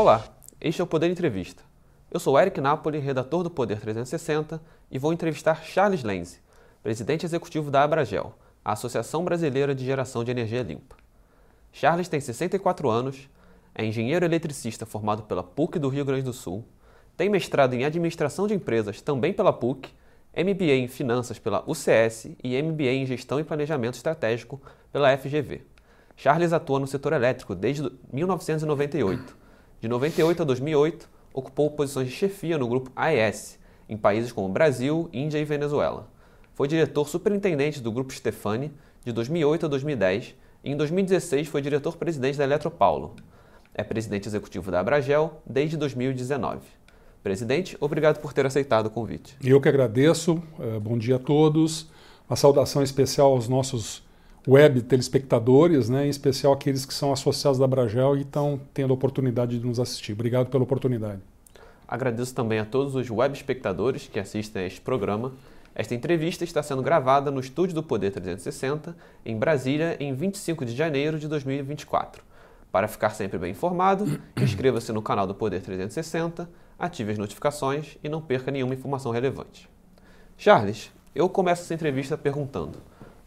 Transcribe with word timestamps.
Olá, 0.00 0.22
este 0.60 0.80
é 0.80 0.84
o 0.84 0.86
Poder 0.86 1.10
Entrevista. 1.10 1.64
Eu 2.08 2.20
sou 2.20 2.38
Eric 2.38 2.60
Napoli, 2.60 3.00
redator 3.00 3.42
do 3.42 3.50
Poder 3.50 3.80
360, 3.80 4.62
e 4.88 4.96
vou 4.96 5.12
entrevistar 5.12 5.64
Charles 5.64 6.04
Lenze, 6.04 6.38
presidente 6.84 7.26
executivo 7.26 7.68
da 7.68 7.82
Abragel, 7.82 8.32
a 8.64 8.74
Associação 8.74 9.24
Brasileira 9.24 9.74
de 9.74 9.84
Geração 9.84 10.22
de 10.22 10.30
Energia 10.30 10.62
Limpa. 10.62 10.94
Charles 11.72 12.06
tem 12.06 12.20
64 12.20 12.88
anos, 12.88 13.28
é 13.74 13.84
engenheiro 13.84 14.24
eletricista 14.24 14.86
formado 14.86 15.24
pela 15.24 15.42
PUC 15.42 15.80
do 15.80 15.88
Rio 15.88 16.04
Grande 16.04 16.22
do 16.22 16.32
Sul, 16.32 16.64
tem 17.16 17.28
mestrado 17.28 17.74
em 17.74 17.84
Administração 17.84 18.46
de 18.46 18.54
Empresas 18.54 19.02
também 19.02 19.32
pela 19.32 19.52
PUC, 19.52 19.90
MBA 20.32 20.74
em 20.74 20.86
Finanças 20.86 21.40
pela 21.40 21.68
UCS 21.68 22.36
e 22.44 22.62
MBA 22.62 22.92
em 22.92 23.04
Gestão 23.04 23.40
e 23.40 23.42
Planejamento 23.42 23.96
Estratégico 23.96 24.62
pela 24.92 25.18
FGV. 25.18 25.62
Charles 26.14 26.52
atua 26.52 26.78
no 26.78 26.86
setor 26.86 27.14
elétrico 27.14 27.52
desde 27.52 27.90
1998. 28.12 29.37
De 29.80 29.86
98 29.86 30.42
a 30.42 30.44
2008, 30.44 31.08
ocupou 31.32 31.70
posições 31.70 32.08
de 32.08 32.12
chefia 32.12 32.58
no 32.58 32.66
grupo 32.66 32.90
AES, 32.96 33.60
em 33.88 33.96
países 33.96 34.32
como 34.32 34.48
Brasil, 34.48 35.08
Índia 35.12 35.38
e 35.38 35.44
Venezuela. 35.44 36.08
Foi 36.52 36.66
diretor 36.66 37.08
superintendente 37.08 37.80
do 37.80 37.92
grupo 37.92 38.12
Stefani 38.12 38.72
de 39.04 39.12
2008 39.12 39.66
a 39.66 39.68
2010 39.68 40.34
e 40.64 40.72
em 40.72 40.76
2016 40.76 41.46
foi 41.46 41.62
diretor-presidente 41.62 42.36
da 42.36 42.42
Eletropaulo. 42.42 43.14
É 43.72 43.84
presidente 43.84 44.26
executivo 44.26 44.68
da 44.72 44.80
Abragel 44.80 45.40
desde 45.46 45.76
2019. 45.76 46.60
Presidente, 47.22 47.76
obrigado 47.78 48.18
por 48.20 48.32
ter 48.32 48.44
aceitado 48.44 48.86
o 48.86 48.90
convite. 48.90 49.36
Eu 49.40 49.60
que 49.60 49.68
agradeço. 49.68 50.42
Eh, 50.58 50.80
bom 50.80 50.98
dia 50.98 51.16
a 51.16 51.18
todos. 51.20 51.88
Uma 52.28 52.36
saudação 52.36 52.82
especial 52.82 53.30
aos 53.30 53.48
nossos 53.48 54.02
web 54.48 54.80
telespectadores, 54.80 55.90
né, 55.90 56.06
em 56.06 56.08
especial 56.08 56.54
aqueles 56.54 56.86
que 56.86 56.94
são 56.94 57.12
associados 57.12 57.58
da 57.58 57.66
Abragel 57.66 58.16
e 58.16 58.22
estão 58.22 58.58
tendo 58.72 58.92
a 58.92 58.94
oportunidade 58.94 59.58
de 59.58 59.66
nos 59.66 59.78
assistir. 59.78 60.14
Obrigado 60.14 60.48
pela 60.48 60.64
oportunidade. 60.64 61.20
Agradeço 61.86 62.34
também 62.34 62.58
a 62.58 62.64
todos 62.64 62.94
os 62.94 63.10
web 63.10 63.36
espectadores 63.36 64.08
que 64.08 64.18
assistem 64.18 64.62
a 64.62 64.66
este 64.66 64.80
programa. 64.80 65.32
Esta 65.74 65.94
entrevista 65.94 66.44
está 66.44 66.62
sendo 66.62 66.82
gravada 66.82 67.30
no 67.30 67.40
estúdio 67.40 67.74
do 67.74 67.82
Poder 67.82 68.10
360, 68.10 68.96
em 69.24 69.36
Brasília, 69.36 69.98
em 70.00 70.14
25 70.14 70.64
de 70.64 70.74
janeiro 70.74 71.18
de 71.18 71.28
2024. 71.28 72.22
Para 72.72 72.88
ficar 72.88 73.10
sempre 73.10 73.38
bem 73.38 73.50
informado, 73.50 74.18
inscreva-se 74.40 74.92
no 74.92 75.02
canal 75.02 75.26
do 75.26 75.34
Poder 75.34 75.60
360, 75.60 76.48
ative 76.78 77.12
as 77.12 77.18
notificações 77.18 77.98
e 78.02 78.08
não 78.08 78.22
perca 78.22 78.50
nenhuma 78.50 78.74
informação 78.74 79.12
relevante. 79.12 79.68
Charles, 80.38 80.90
eu 81.14 81.28
começo 81.28 81.62
essa 81.62 81.74
entrevista 81.74 82.16
perguntando: 82.16 82.78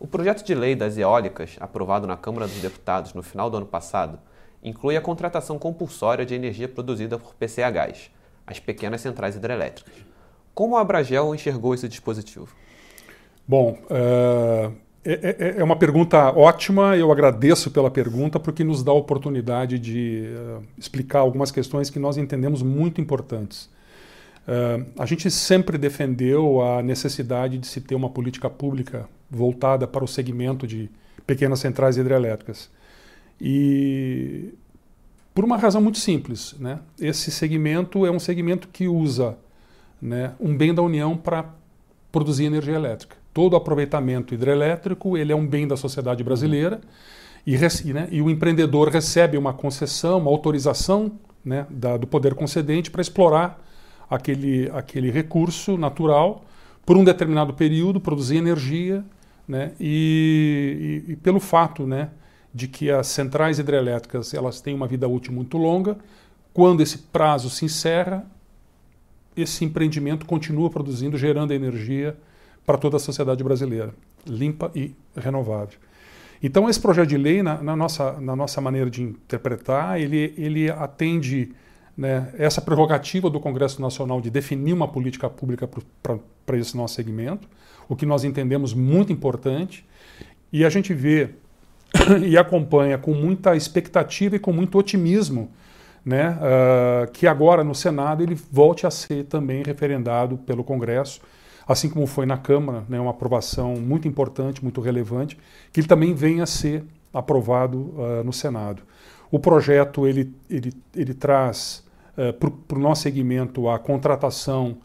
o 0.02 0.08
projeto 0.08 0.44
de 0.44 0.56
lei 0.56 0.76
das 0.76 0.98
eólicas, 0.98 1.58
aprovado 1.60 2.08
na 2.08 2.18
Câmara 2.18 2.48
dos 2.48 2.60
Deputados 2.60 3.14
no 3.14 3.22
final 3.22 3.52
do 3.52 3.58
ano 3.58 3.68
passado, 3.68 4.18
inclui 4.64 4.98
a 4.98 5.02
contratação 5.02 5.60
compulsória 5.60 6.26
de 6.26 6.34
energia 6.34 6.68
produzida 6.68 7.20
por 7.20 7.36
PCHs, 7.36 8.10
as 8.48 8.60
pequenas 8.60 9.02
centrais 9.02 9.36
hidrelétricas. 9.36 9.94
Como 10.56 10.76
a 10.76 10.82
Abragel 10.82 11.36
enxergou 11.36 11.76
esse 11.76 11.88
dispositivo? 11.88 12.48
Bom, 13.48 13.78
uh, 13.92 14.74
é, 15.06 15.58
é, 15.60 15.64
uma 15.64 15.76
pergunta 15.76 16.36
ótima, 16.36 16.98
eu 16.98 17.12
agradeço 17.12 17.70
pela 17.70 17.92
pergunta, 17.92 18.40
porque 18.40 18.64
nos 18.64 18.82
dá 18.82 18.92
a 18.92 18.96
oportunidade 18.96 19.78
de 19.78 20.34
uh, 20.36 20.64
explicar 20.80 21.20
algumas 21.20 21.52
questões 21.52 21.92
que 21.92 22.00
nós 22.00 22.18
entendemos 22.18 22.64
muito 22.64 23.00
importantes. 23.00 23.70
Uh, 24.48 24.86
a 24.98 25.06
gente 25.06 25.30
sempre 25.30 25.78
defendeu 25.78 26.62
a 26.62 26.82
necessidade 26.82 27.58
de 27.58 27.68
se 27.68 27.80
ter 27.80 27.96
uma 27.96 28.10
política 28.10 28.50
pública 28.50 29.08
voltada 29.30 29.88
para 29.88 30.04
o 30.04 30.08
segmento 30.08 30.66
de 30.66 30.90
pequenas 31.26 31.60
centrais 31.60 31.98
hidrelétricas. 31.98 32.70
E 33.40 34.54
por 35.34 35.46
uma 35.46 35.58
razão 35.58 35.82
muito 35.82 35.98
simples, 35.98 36.56
né? 36.60 36.80
Esse 37.00 37.32
segmento 37.32 38.06
é 38.06 38.12
um 38.12 38.20
segmento 38.20 38.68
que 38.68 38.88
usa 38.88 39.38
né, 40.02 40.34
um 40.40 40.56
bem 40.56 40.74
da 40.74 40.82
União 40.82 41.16
para 41.16 41.46
produzir 42.12 42.46
energia 42.46 42.76
elétrica. 42.76 43.16
Todo 43.34 43.56
aproveitamento 43.56 44.34
hidrelétrico 44.34 45.18
ele 45.18 45.32
é 45.32 45.36
um 45.36 45.48
bem 45.48 45.68
da 45.68 45.78
sociedade 45.78 46.24
brasileira 46.24 46.82
e, 47.46 47.58
né, 47.94 48.10
e 48.12 48.22
o 48.22 48.30
empreendedor 48.30 48.90
recebe 48.90 49.38
uma 49.38 49.54
concessão, 49.54 50.20
uma 50.20 50.30
autorização 50.30 51.14
né, 51.46 51.66
da, 51.70 51.96
do 51.96 52.06
poder 52.06 52.36
concedente 52.36 52.92
para 52.92 53.02
explorar 53.02 53.64
aquele, 54.12 54.70
aquele 54.74 55.10
recurso 55.10 55.78
natural 55.78 56.46
por 56.86 56.98
um 56.98 57.04
determinado 57.04 57.54
período, 57.54 58.00
produzir 58.00 58.38
energia 58.38 59.04
né? 59.52 59.74
E, 59.80 61.04
e, 61.08 61.12
e, 61.12 61.16
pelo 61.18 61.40
fato 61.40 61.86
né, 61.86 62.10
de 62.54 62.70
que 62.70 62.90
as 62.90 63.08
centrais 63.08 63.60
hidrelétricas 63.60 64.34
elas 64.34 64.62
têm 64.62 64.74
uma 64.74 64.88
vida 64.88 65.10
útil 65.10 65.34
muito 65.34 65.58
longa, 65.58 65.98
quando 66.54 66.82
esse 66.82 66.98
prazo 66.98 67.50
se 67.50 67.66
encerra, 67.66 68.26
esse 69.36 69.66
empreendimento 69.66 70.26
continua 70.26 70.70
produzindo, 70.70 71.18
gerando 71.18 71.54
energia 71.54 72.16
para 72.66 72.78
toda 72.78 72.96
a 72.96 73.00
sociedade 73.00 73.44
brasileira, 73.44 73.94
limpa 74.26 74.72
e 74.74 74.96
renovável. 75.18 75.78
Então, 76.42 76.70
esse 76.70 76.80
projeto 76.80 77.10
de 77.10 77.18
lei, 77.18 77.44
na, 77.44 77.62
na 77.62 77.76
nossa, 77.76 78.20
na 78.22 78.36
nossa 78.36 78.62
maneira 78.62 78.90
de 78.90 79.04
interpretar, 79.04 80.00
ele, 80.00 80.34
ele 80.38 80.70
atende 80.70 81.52
né, 82.02 82.34
essa 82.36 82.60
prerrogativa 82.60 83.30
do 83.30 83.40
Congresso 83.40 83.80
Nacional 83.80 84.20
de 84.20 84.32
definir 84.32 84.74
uma 84.74 84.88
política 84.88 85.30
pública 85.30 85.70
para 86.44 86.58
esse 86.58 86.76
nosso 86.76 86.96
segmento, 86.96 87.48
o 87.88 87.96
que 87.96 88.08
nós 88.08 88.24
entendemos 88.24 88.74
muito 88.74 89.14
importante, 89.14 89.86
e 90.52 90.66
a 90.66 90.70
gente 90.70 90.96
vê 90.96 91.30
e 92.26 92.36
acompanha 92.40 92.98
com 92.98 93.14
muita 93.14 93.56
expectativa 93.56 94.36
e 94.36 94.40
com 94.40 94.52
muito 94.52 94.80
otimismo 94.80 95.52
né, 96.04 96.40
uh, 96.40 97.12
que 97.12 97.28
agora 97.28 97.64
no 97.64 97.76
Senado 97.76 98.24
ele 98.24 98.34
volte 98.52 98.88
a 98.88 98.90
ser 98.90 99.26
também 99.26 99.62
referendado 99.62 100.40
pelo 100.40 100.64
Congresso, 100.64 101.22
assim 101.68 101.88
como 101.88 102.08
foi 102.08 102.26
na 102.26 102.36
Câmara, 102.36 102.84
né, 102.90 103.00
uma 103.00 103.12
aprovação 103.12 103.76
muito 103.76 104.08
importante, 104.08 104.64
muito 104.64 104.82
relevante, 104.82 105.38
que 105.72 105.80
ele 105.80 105.88
também 105.88 106.16
venha 106.16 106.46
a 106.46 106.48
ser 106.48 106.84
aprovado 107.14 107.78
uh, 107.78 108.24
no 108.26 108.34
Senado. 108.34 108.82
O 109.30 109.38
projeto 109.38 110.08
ele, 110.08 110.34
ele, 110.50 110.74
ele 110.96 111.14
traz 111.14 111.84
uh, 112.18 112.34
para 112.34 112.78
o 112.78 112.82
nosso 112.82 113.04
segmento 113.04 113.70
a 113.70 113.80
contratação 113.80 114.78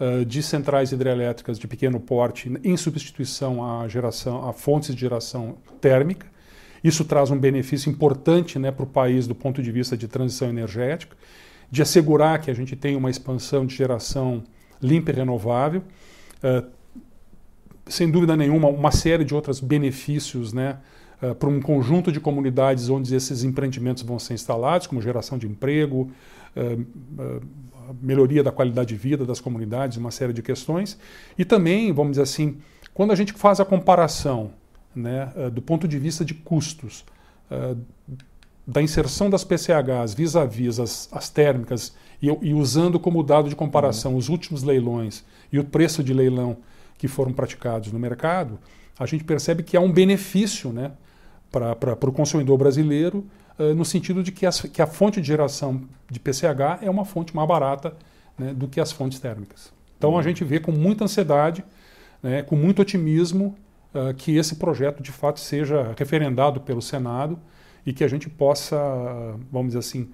uh, 0.00 0.24
de 0.24 0.42
centrais 0.42 0.92
hidrelétricas 0.92 1.58
de 1.58 1.66
pequeno 1.66 2.00
porte 2.00 2.52
em 2.64 2.76
substituição 2.76 3.64
à 3.64 3.86
geração, 3.88 4.48
a 4.48 4.52
fontes 4.52 4.94
de 4.94 5.00
geração 5.00 5.56
térmica. 5.80 6.26
Isso 6.82 7.04
traz 7.04 7.30
um 7.30 7.38
benefício 7.38 7.90
importante 7.90 8.58
né, 8.58 8.70
para 8.70 8.84
o 8.84 8.86
país 8.86 9.26
do 9.26 9.34
ponto 9.34 9.62
de 9.62 9.70
vista 9.70 9.96
de 9.96 10.08
transição 10.08 10.48
energética, 10.48 11.16
de 11.70 11.82
assegurar 11.82 12.40
que 12.40 12.50
a 12.50 12.54
gente 12.54 12.74
tenha 12.74 12.96
uma 12.96 13.10
expansão 13.10 13.66
de 13.66 13.76
geração 13.76 14.42
limpa 14.82 15.10
e 15.10 15.14
renovável. 15.14 15.82
Uh, 16.42 16.66
sem 17.86 18.10
dúvida 18.10 18.36
nenhuma, 18.36 18.68
uma 18.68 18.90
série 18.90 19.24
de 19.24 19.34
outros 19.34 19.60
benefícios 19.60 20.52
né, 20.52 20.78
para 21.38 21.48
um 21.48 21.60
conjunto 21.60 22.10
de 22.10 22.20
comunidades 22.20 22.88
onde 22.88 23.14
esses 23.14 23.42
empreendimentos 23.42 24.02
vão 24.02 24.18
ser 24.18 24.34
instalados, 24.34 24.86
como 24.86 25.02
geração 25.02 25.36
de 25.36 25.46
emprego, 25.46 26.10
melhoria 28.00 28.42
da 28.42 28.52
qualidade 28.52 28.88
de 28.88 28.96
vida 28.96 29.24
das 29.24 29.40
comunidades, 29.40 29.96
uma 29.96 30.10
série 30.10 30.32
de 30.32 30.42
questões. 30.42 30.98
E 31.38 31.44
também, 31.44 31.92
vamos 31.92 32.12
dizer 32.12 32.22
assim, 32.22 32.58
quando 32.94 33.12
a 33.12 33.14
gente 33.14 33.32
faz 33.32 33.60
a 33.60 33.64
comparação 33.64 34.52
né, 34.94 35.32
uh, 35.36 35.50
do 35.50 35.62
ponto 35.62 35.86
de 35.86 35.98
vista 35.98 36.24
de 36.24 36.34
custos 36.34 37.04
da 38.64 38.80
inserção 38.80 39.28
das 39.28 39.42
PCHs 39.42 40.14
vis-à-vis 40.14 40.76
-vis 40.76 40.82
as, 40.82 41.08
as, 41.10 41.28
térmicas 41.28 41.94
e, 42.22 42.28
e, 42.28 42.54
usando 42.54 43.00
como 43.00 43.24
dado 43.24 43.48
de 43.48 43.56
comparação 43.56 44.12
uhum. 44.12 44.18
os 44.18 44.28
últimos 44.28 44.62
leilões 44.62 45.24
e 45.52 45.58
o 45.58 45.64
preço 45.64 46.04
de 46.04 46.14
leilão 46.14 46.58
que 46.96 47.08
foram 47.08 47.32
praticados 47.32 47.90
no 47.90 47.98
mercado, 47.98 48.58
a 48.98 49.06
gente 49.06 49.24
percebe 49.24 49.64
que 49.64 49.76
há 49.76 49.80
um 49.80 49.90
benefício 49.90 50.72
né, 50.72 50.92
para 51.50 52.08
o 52.08 52.12
consumidor 52.12 52.56
brasileiro 52.58 53.26
uh, 53.60 53.74
no 53.74 53.84
sentido 53.84 54.22
de 54.22 54.32
que, 54.32 54.46
as, 54.46 54.62
que, 54.62 54.80
a 54.80 54.86
fonte 54.86 55.20
de 55.20 55.26
geração 55.26 55.82
de 56.10 56.18
PCH 56.18 56.82
é 56.82 56.90
uma 56.90 57.04
fonte 57.04 57.36
mais 57.36 57.46
barata 57.46 57.94
né, 58.38 58.54
do 58.54 58.66
que 58.66 58.80
as 58.80 58.90
fontes 58.90 59.20
térmicas. 59.20 59.72
Então 59.98 60.12
uhum. 60.12 60.18
a 60.18 60.22
gente 60.22 60.42
vê 60.42 60.58
com 60.58 60.72
muita 60.72 61.04
ansiedade, 61.04 61.62
né, 62.22 62.42
com 62.42 62.56
muito 62.56 62.80
otimismo, 62.82 63.54
uh, 63.94 64.14
que 64.14 64.36
esse 64.36 64.56
projeto 64.56 65.02
de 65.02 65.12
fato 65.12 65.38
seja 65.38 65.94
referendado 65.96 66.60
pelo 66.60 66.80
Senado 66.80 67.38
e 67.84 67.92
que 67.92 68.02
a 68.02 68.08
gente 68.08 68.28
possa, 68.28 68.76
vamos 69.50 69.68
dizer 69.68 69.78
assim, 69.78 70.10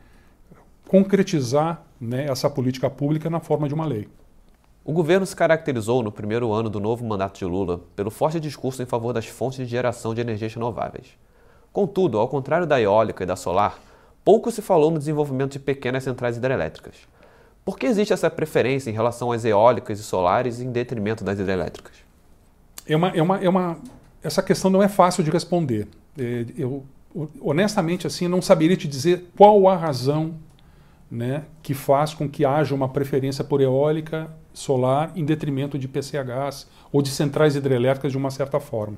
concretizar 0.88 1.82
né, 2.00 2.26
essa 2.26 2.48
política 2.50 2.90
pública 2.90 3.30
na 3.30 3.40
forma 3.40 3.68
de 3.68 3.74
uma 3.74 3.86
lei. 3.86 4.08
O 4.84 4.92
governo 4.92 5.26
se 5.26 5.34
caracterizou 5.34 6.00
no 6.00 6.12
primeiro 6.12 6.52
ano 6.52 6.70
do 6.70 6.78
novo 6.78 7.04
mandato 7.04 7.38
de 7.38 7.44
Lula 7.44 7.80
pelo 7.96 8.08
forte 8.08 8.38
discurso 8.38 8.80
em 8.82 8.86
favor 8.86 9.12
das 9.12 9.26
fontes 9.26 9.58
de 9.58 9.66
geração 9.66 10.14
de 10.14 10.20
energias 10.20 10.54
renováveis. 10.54 11.08
Contudo, 11.76 12.18
ao 12.18 12.26
contrário 12.26 12.66
da 12.66 12.80
eólica 12.80 13.22
e 13.22 13.26
da 13.26 13.36
solar, 13.36 13.78
pouco 14.24 14.50
se 14.50 14.62
falou 14.62 14.90
no 14.90 14.98
desenvolvimento 14.98 15.52
de 15.52 15.58
pequenas 15.58 16.04
centrais 16.04 16.38
hidrelétricas. 16.38 16.94
Por 17.66 17.78
que 17.78 17.84
existe 17.84 18.14
essa 18.14 18.30
preferência 18.30 18.88
em 18.88 18.94
relação 18.94 19.30
às 19.30 19.44
eólicas 19.44 20.00
e 20.00 20.02
solares 20.02 20.58
em 20.58 20.72
detrimento 20.72 21.22
das 21.22 21.38
hidrelétricas? 21.38 21.92
É 22.88 22.96
uma, 22.96 23.08
é 23.10 23.20
uma, 23.20 23.44
é 23.44 23.46
uma, 23.46 23.76
essa 24.22 24.42
questão 24.42 24.70
não 24.70 24.82
é 24.82 24.88
fácil 24.88 25.22
de 25.22 25.30
responder. 25.30 25.86
É, 26.18 26.46
eu, 26.56 26.82
honestamente, 27.42 28.06
assim, 28.06 28.26
não 28.26 28.40
saberia 28.40 28.78
te 28.78 28.88
dizer 28.88 29.30
qual 29.36 29.68
a 29.68 29.76
razão 29.76 30.32
né, 31.10 31.42
que 31.62 31.74
faz 31.74 32.14
com 32.14 32.26
que 32.26 32.46
haja 32.46 32.74
uma 32.74 32.88
preferência 32.88 33.44
por 33.44 33.60
eólica 33.60 34.30
solar 34.54 35.12
em 35.14 35.26
detrimento 35.26 35.78
de 35.78 35.86
PCHs 35.86 36.66
ou 36.90 37.02
de 37.02 37.10
centrais 37.10 37.54
hidrelétricas 37.54 38.12
de 38.12 38.16
uma 38.16 38.30
certa 38.30 38.58
forma. 38.58 38.96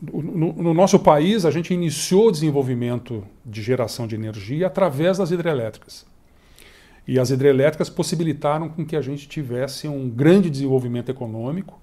No, 0.00 0.52
no, 0.52 0.74
nosso 0.74 0.98
país, 0.98 1.46
a 1.46 1.50
gente 1.50 1.72
iniciou 1.72 2.28
o 2.28 2.32
desenvolvimento 2.32 3.24
de 3.44 3.62
geração 3.62 4.06
de 4.06 4.14
energia 4.14 4.66
através 4.66 5.18
das 5.18 5.30
hidrelétricas. 5.30 6.06
E 7.06 7.18
as 7.18 7.30
hidrelétricas 7.30 7.90
possibilitaram 7.90 8.68
com 8.68 8.84
que 8.84 8.96
a 8.96 9.02
gente 9.02 9.28
tivesse 9.28 9.86
um 9.86 10.08
grande 10.08 10.48
desenvolvimento 10.48 11.10
econômico. 11.10 11.80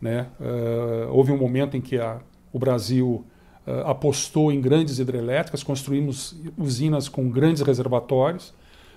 Né? 0.00 0.26
Uh, 0.40 1.12
houve 1.12 1.32
um 1.32 1.36
momento 1.36 1.76
em 1.76 1.80
que 1.80 1.98
a, 1.98 2.20
o 2.52 2.58
Brasil 2.58 3.24
uh, 3.66 3.86
apostou 3.86 4.52
em 4.52 4.60
grandes 4.60 4.98
hidrelétricas, 4.98 5.62
construímos 5.62 6.36
usinas 6.56 7.08
com 7.08 7.28
grandes 7.28 7.62
reservatórios, 7.62 8.54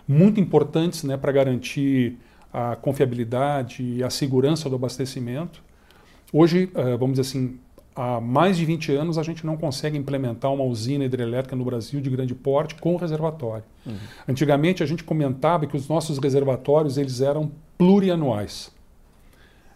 muito 0.08 0.40
importantes 0.40 1.04
né, 1.04 1.18
para 1.18 1.32
garantir 1.32 2.18
a 2.52 2.76
confiabilidade 2.76 3.84
e 3.84 4.04
a 4.04 4.10
segurança 4.10 4.70
do 4.70 4.76
abastecimento. 4.76 5.64
Hoje, 6.32 6.70
uh, 6.76 6.98
vamos 6.98 7.18
dizer 7.18 7.22
assim, 7.22 7.60
há 7.96 8.20
mais 8.20 8.58
de 8.58 8.66
20 8.66 8.92
anos 8.94 9.18
a 9.18 9.24
gente 9.24 9.46
não 9.46 9.58
consegue 9.58 9.98
implementar 9.98 10.52
uma 10.54 10.64
usina 10.64 11.06
hidrelétrica 11.06 11.56
no 11.56 11.64
Brasil 11.64 12.02
de 12.02 12.10
grande 12.10 12.34
porte 12.34 12.76
com 12.76 12.96
reservatório. 12.96 13.64
Uhum. 13.86 13.96
Antigamente 14.28 14.84
a 14.84 14.86
gente 14.86 15.04
comentava 15.04 15.66
que 15.66 15.78
os 15.78 15.88
nossos 15.88 16.18
reservatórios 16.18 16.98
eles 16.98 17.22
eram 17.22 17.52
plurianuais. 17.78 18.72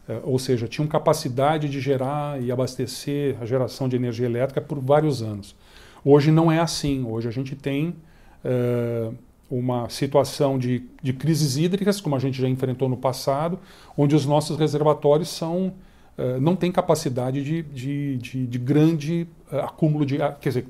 É, 0.07 0.19
ou 0.23 0.39
seja, 0.39 0.67
tinham 0.67 0.87
capacidade 0.87 1.67
de 1.67 1.81
gerar 1.81 2.41
e 2.41 2.51
abastecer 2.51 3.37
a 3.41 3.45
geração 3.45 3.89
de 3.89 3.95
energia 3.95 4.25
elétrica 4.25 4.61
por 4.61 4.79
vários 4.79 5.21
anos. 5.21 5.55
Hoje 6.03 6.31
não 6.31 6.51
é 6.51 6.59
assim. 6.59 7.03
Hoje 7.05 7.27
a 7.27 7.31
gente 7.31 7.55
tem 7.55 7.95
é, 8.43 9.11
uma 9.51 9.89
situação 9.89 10.57
de, 10.57 10.83
de 11.03 11.13
crises 11.13 11.57
hídricas, 11.57 11.99
como 11.99 12.15
a 12.15 12.19
gente 12.19 12.41
já 12.41 12.47
enfrentou 12.47 12.87
no 12.87 12.97
passado, 12.97 13.59
onde 13.97 14.15
os 14.15 14.25
nossos 14.25 14.57
reservatórios 14.57 15.29
são 15.29 15.73
eh, 16.17 16.39
não 16.39 16.55
tem 16.55 16.71
capacidade 16.71 17.43
de, 17.43 17.61
de, 17.61 18.17
de, 18.17 18.47
de 18.47 18.57
grande 18.57 19.27
uh, 19.51 19.57
acúmulo 19.57 20.03
de. 20.03 20.15
Uh, 20.15 20.33
quer 20.41 20.49
dizer, 20.49 20.65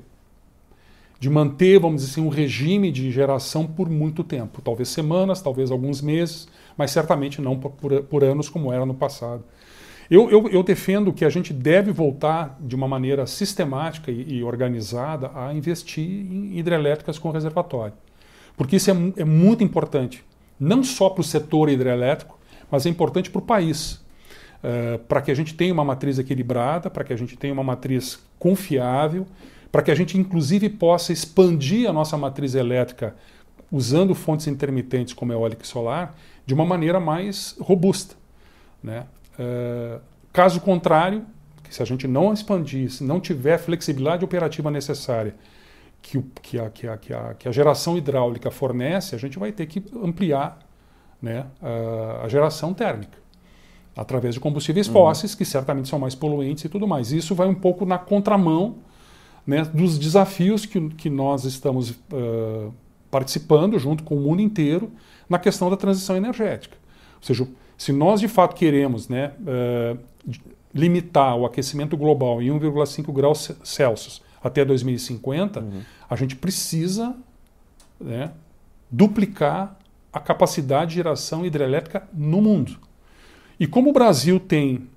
de 1.18 1.30
manter, 1.30 1.80
vamos 1.80 2.02
dizer 2.02 2.12
assim, 2.12 2.20
um 2.20 2.28
regime 2.28 2.92
de 2.92 3.10
geração 3.10 3.66
por 3.66 3.88
muito 3.88 4.22
tempo. 4.22 4.60
Talvez 4.60 4.90
semanas, 4.90 5.40
talvez 5.40 5.70
alguns 5.70 6.02
meses, 6.02 6.46
mas 6.76 6.90
certamente 6.90 7.40
não 7.40 7.58
por, 7.58 7.70
por, 7.72 8.02
por 8.02 8.22
anos 8.22 8.50
como 8.50 8.70
era 8.70 8.84
no 8.84 8.92
passado. 8.92 9.42
Eu, 10.10 10.30
eu, 10.30 10.48
eu, 10.48 10.62
defendo 10.62 11.12
que 11.12 11.24
a 11.24 11.30
gente 11.30 11.52
deve 11.52 11.92
voltar 11.92 12.56
de 12.60 12.76
uma 12.76 12.86
maneira 12.86 13.26
sistemática 13.26 14.10
e, 14.10 14.38
e 14.38 14.44
organizada 14.44 15.30
a 15.34 15.52
investir 15.54 16.04
em 16.04 16.58
hidrelétricas 16.58 17.18
com 17.18 17.30
reservatório. 17.30 17.94
Porque 18.56 18.76
isso 18.76 18.90
é, 18.90 18.94
é 19.16 19.24
muito 19.24 19.64
importante, 19.64 20.22
não 20.60 20.82
só 20.82 21.08
para 21.08 21.20
o 21.20 21.24
setor 21.24 21.68
hidrelétrico, 21.68 22.38
mas 22.70 22.84
é 22.84 22.90
importante 22.90 23.30
para 23.30 23.38
o 23.38 23.42
país. 23.42 24.00
Eh, 24.62 24.98
para 25.06 25.22
que 25.22 25.30
a 25.30 25.34
gente 25.34 25.54
tenha 25.54 25.72
uma 25.72 25.84
matriz 25.84 26.18
equilibrada, 26.18 26.90
para 26.90 27.04
que 27.04 27.12
a 27.12 27.16
gente 27.16 27.36
tenha 27.36 27.52
uma 27.52 27.62
matriz 27.62 28.18
confiável, 28.38 29.26
para 29.70 29.82
que 29.82 29.90
a 29.90 29.94
gente, 29.94 30.18
inclusive, 30.18 30.68
possa 30.68 31.12
expandir 31.12 31.88
a 31.88 31.92
nossa 31.92 32.16
matriz 32.16 32.54
elétrica 32.54 33.14
usando 33.70 34.14
fontes 34.14 34.46
intermitentes 34.46 35.12
como 35.12 35.32
eólica 35.32 35.62
e 35.62 35.66
solar 35.66 36.16
de 36.44 36.54
uma 36.54 36.64
maneira 36.64 36.98
mais 36.98 37.54
robusta. 37.60 38.16
Né? 38.82 39.04
Uh, 39.38 40.00
caso 40.32 40.60
contrário, 40.60 41.24
se 41.68 41.82
a 41.82 41.84
gente 41.84 42.08
não 42.08 42.32
expandir, 42.32 42.90
se 42.90 43.04
não 43.04 43.20
tiver 43.20 43.58
flexibilidade 43.58 44.24
operativa 44.24 44.70
necessária 44.70 45.34
que, 46.00 46.20
que, 46.40 46.58
a, 46.58 46.70
que, 46.70 46.88
a, 46.88 46.96
que, 46.96 47.12
a, 47.12 47.34
que 47.34 47.46
a 47.46 47.52
geração 47.52 47.98
hidráulica 47.98 48.50
fornece, 48.50 49.14
a 49.14 49.18
gente 49.18 49.38
vai 49.38 49.52
ter 49.52 49.66
que 49.66 49.84
ampliar 50.02 50.58
né, 51.20 51.44
a, 51.60 52.24
a 52.24 52.28
geração 52.28 52.72
térmica 52.72 53.27
através 53.98 54.32
de 54.32 54.40
combustíveis 54.40 54.86
uhum. 54.86 54.92
fósseis, 54.92 55.34
que 55.34 55.44
certamente 55.44 55.88
são 55.88 55.98
mais 55.98 56.14
poluentes 56.14 56.64
e 56.64 56.68
tudo 56.68 56.86
mais. 56.86 57.10
Isso 57.10 57.34
vai 57.34 57.48
um 57.48 57.54
pouco 57.54 57.84
na 57.84 57.98
contramão 57.98 58.76
né, 59.44 59.64
dos 59.64 59.98
desafios 59.98 60.64
que, 60.64 60.88
que 60.90 61.10
nós 61.10 61.44
estamos 61.44 61.90
uh, 61.90 62.72
participando 63.10 63.76
junto 63.76 64.04
com 64.04 64.16
o 64.16 64.20
mundo 64.20 64.40
inteiro 64.40 64.92
na 65.28 65.36
questão 65.36 65.68
da 65.68 65.76
transição 65.76 66.16
energética. 66.16 66.76
Ou 67.16 67.22
seja, 67.22 67.48
se 67.76 67.92
nós 67.92 68.20
de 68.20 68.28
fato 68.28 68.54
queremos 68.54 69.08
né, 69.08 69.32
uh, 69.40 69.98
limitar 70.72 71.36
o 71.36 71.44
aquecimento 71.44 71.96
global 71.96 72.40
em 72.40 72.50
1,5 72.50 73.12
graus 73.12 73.50
Celsius 73.64 74.22
até 74.40 74.64
2050, 74.64 75.58
uhum. 75.58 75.80
a 76.08 76.14
gente 76.14 76.36
precisa 76.36 77.16
né, 78.00 78.30
duplicar 78.88 79.76
a 80.12 80.20
capacidade 80.20 80.90
de 80.90 80.96
geração 80.96 81.44
hidrelétrica 81.44 82.08
no 82.14 82.40
mundo. 82.40 82.87
E 83.58 83.66
como 83.66 83.90
o 83.90 83.92
Brasil 83.92 84.38
tem 84.38 84.88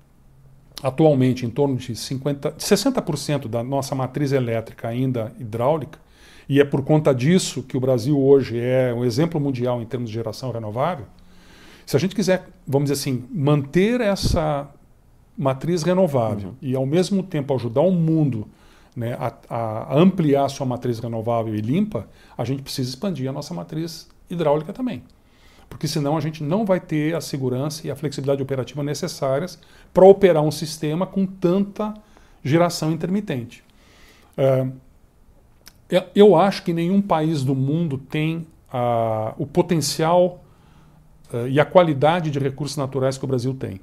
atualmente 0.82 1.46
em 1.46 1.50
torno 1.50 1.76
de 1.76 1.94
50, 1.94 2.52
60% 2.52 3.48
da 3.48 3.62
nossa 3.62 3.94
matriz 3.94 4.32
elétrica 4.32 4.88
ainda 4.88 5.32
hidráulica, 5.38 5.98
e 6.48 6.60
é 6.60 6.64
por 6.64 6.82
conta 6.82 7.14
disso 7.14 7.62
que 7.62 7.76
o 7.76 7.80
Brasil 7.80 8.18
hoje 8.20 8.58
é 8.58 8.92
um 8.92 9.04
exemplo 9.04 9.40
mundial 9.40 9.80
em 9.80 9.86
termos 9.86 10.10
de 10.10 10.14
geração 10.14 10.50
renovável, 10.50 11.06
se 11.86 11.96
a 11.96 12.00
gente 12.00 12.14
quiser, 12.14 12.48
vamos 12.66 12.90
dizer 12.90 13.00
assim, 13.00 13.24
manter 13.30 14.00
essa 14.00 14.68
matriz 15.36 15.82
renovável 15.82 16.50
uhum. 16.50 16.56
e 16.60 16.74
ao 16.76 16.86
mesmo 16.86 17.22
tempo 17.22 17.54
ajudar 17.54 17.80
o 17.80 17.90
mundo 17.90 18.46
né, 18.94 19.16
a, 19.18 19.32
a, 19.48 19.98
ampliar 19.98 20.44
a 20.44 20.48
sua 20.48 20.66
matriz 20.66 20.98
renovável 20.98 21.54
e 21.54 21.60
limpa, 21.60 22.06
a 22.36 22.44
gente 22.44 22.62
precisa 22.62 22.88
expandir 22.88 23.28
a 23.28 23.32
nossa 23.32 23.54
matriz 23.54 24.08
hidráulica 24.28 24.72
também 24.72 25.02
porque 25.72 25.88
senão 25.88 26.18
a 26.18 26.20
gente 26.20 26.44
não 26.44 26.66
vai 26.66 26.78
ter 26.78 27.14
a 27.14 27.20
segurança 27.20 27.86
e 27.86 27.90
a 27.90 27.96
flexibilidade 27.96 28.42
operativa 28.42 28.82
necessárias 28.82 29.58
para 29.92 30.04
operar 30.04 30.42
um 30.42 30.50
sistema 30.50 31.06
com 31.06 31.24
tanta 31.24 31.94
geração 32.44 32.92
intermitente. 32.92 33.64
É, 34.36 34.66
eu 36.14 36.36
acho 36.36 36.62
que 36.62 36.74
nenhum 36.74 37.00
país 37.00 37.42
do 37.42 37.54
mundo 37.54 37.96
tem 37.96 38.46
o 39.38 39.46
potencial 39.46 40.44
uh, 41.32 41.48
e 41.48 41.58
a 41.58 41.64
qualidade 41.64 42.30
de 42.30 42.38
recursos 42.38 42.76
naturais 42.76 43.18
que 43.18 43.24
o 43.24 43.28
Brasil 43.28 43.54
tem. 43.54 43.80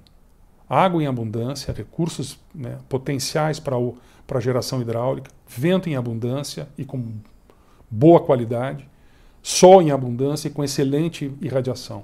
Água 0.68 1.04
em 1.04 1.08
abundância, 1.08 1.74
recursos 1.74 2.40
né, 2.54 2.78
potenciais 2.88 3.60
para 3.60 3.76
a 3.76 4.40
geração 4.40 4.82
hidráulica, 4.82 5.32
vento 5.48 5.90
em 5.90 5.96
abundância 5.96 6.68
e 6.78 6.86
com 6.86 7.04
boa 7.90 8.20
qualidade 8.20 8.88
sol 9.50 9.82
em 9.82 9.90
abundância 9.90 10.48
e 10.48 10.52
com 10.52 10.64
excelente 10.64 11.34
irradiação. 11.42 12.04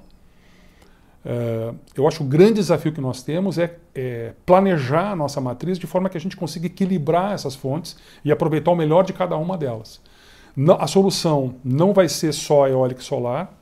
Uh, 1.24 1.76
eu 1.94 2.06
acho 2.06 2.18
que 2.18 2.24
o 2.24 2.26
grande 2.26 2.54
desafio 2.54 2.92
que 2.92 3.00
nós 3.00 3.22
temos 3.22 3.56
é, 3.56 3.78
é, 3.94 4.32
planejar 4.44 5.12
a 5.12 5.16
nossa 5.16 5.40
matriz 5.40 5.78
de 5.78 5.86
forma 5.86 6.08
que 6.08 6.16
a 6.16 6.20
gente 6.20 6.36
consiga 6.36 6.66
equilibrar 6.66 7.32
essas 7.32 7.54
fontes 7.54 7.96
e 8.24 8.32
aproveitar 8.32 8.72
o 8.72 8.76
melhor 8.76 9.04
de 9.04 9.12
cada 9.12 9.36
uma 9.36 9.56
delas. 9.56 10.00
A 10.78 10.86
solução 10.86 11.54
não 11.64 11.92
vai 11.92 12.08
ser 12.08 12.32
só 12.32 12.66
eólica 12.66 13.00
e 13.00 13.04
solar, 13.04 13.52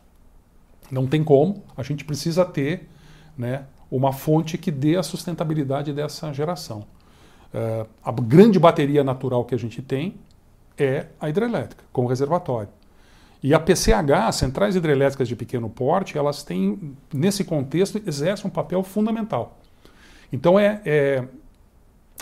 não 0.91 1.07
tem 1.07 1.23
como, 1.23 1.63
a 1.77 1.83
gente 1.83 2.05
precisa 2.05 2.45
ter 2.45 2.89
né, 3.37 3.65
uma 3.91 4.13
fonte 4.13 4.57
que 4.57 4.71
dê 4.71 4.97
a 4.97 5.03
sustentabilidade 5.03 5.93
dessa 5.93 6.33
geração. 6.33 6.87
Uh, 7.53 7.87
a 8.03 8.13
grande 8.13 8.59
bateria 8.59 9.05
natural 9.05 9.45
que 9.45 9.55
a 9.55 9.59
gente 9.59 9.83
tem 9.83 10.15
é 10.79 11.07
a 11.21 11.29
hidrelétrica, 11.29 11.85
com 11.93 12.05
o 12.05 12.07
reservatório. 12.07 12.69
E 13.45 13.53
a 13.53 13.61
PCH, 13.61 14.33
centrais 14.33 14.75
hidrelétricas 14.75 15.29
de 15.29 15.37
pequeno 15.37 15.69
porte, 15.69 16.17
elas 16.17 16.43
têm, 16.43 16.97
nesse 17.13 17.45
contexto, 17.45 18.01
exercem 18.07 18.47
um 18.47 18.51
papel 18.51 18.83
fundamental. 18.83 19.59
Então 20.33 20.59
é, 20.59 20.81
é, 20.87 21.25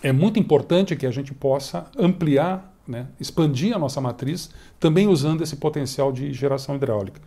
é 0.02 0.10
muito 0.10 0.40
importante 0.40 0.96
que 0.96 1.06
a 1.06 1.12
gente 1.12 1.32
possa 1.32 1.86
ampliar, 1.96 2.74
né, 2.88 3.06
expandir 3.20 3.72
a 3.72 3.78
nossa 3.78 4.00
matriz, 4.00 4.50
também 4.80 5.06
usando 5.06 5.42
esse 5.42 5.54
potencial 5.54 6.10
de 6.10 6.32
geração 6.32 6.74
hidráulica. 6.74 7.20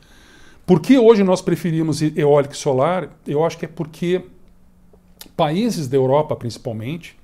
Por 0.65 0.81
que 0.81 0.97
hoje 0.97 1.23
nós 1.23 1.41
preferimos 1.41 2.01
eólica 2.01 2.53
e 2.53 2.57
solar? 2.57 3.17
Eu 3.25 3.45
acho 3.45 3.57
que 3.57 3.63
é 3.63 3.69
porque 3.69 4.25
países 5.37 5.87
da 5.87 5.95
Europa, 5.95 6.35
principalmente, 6.35 7.17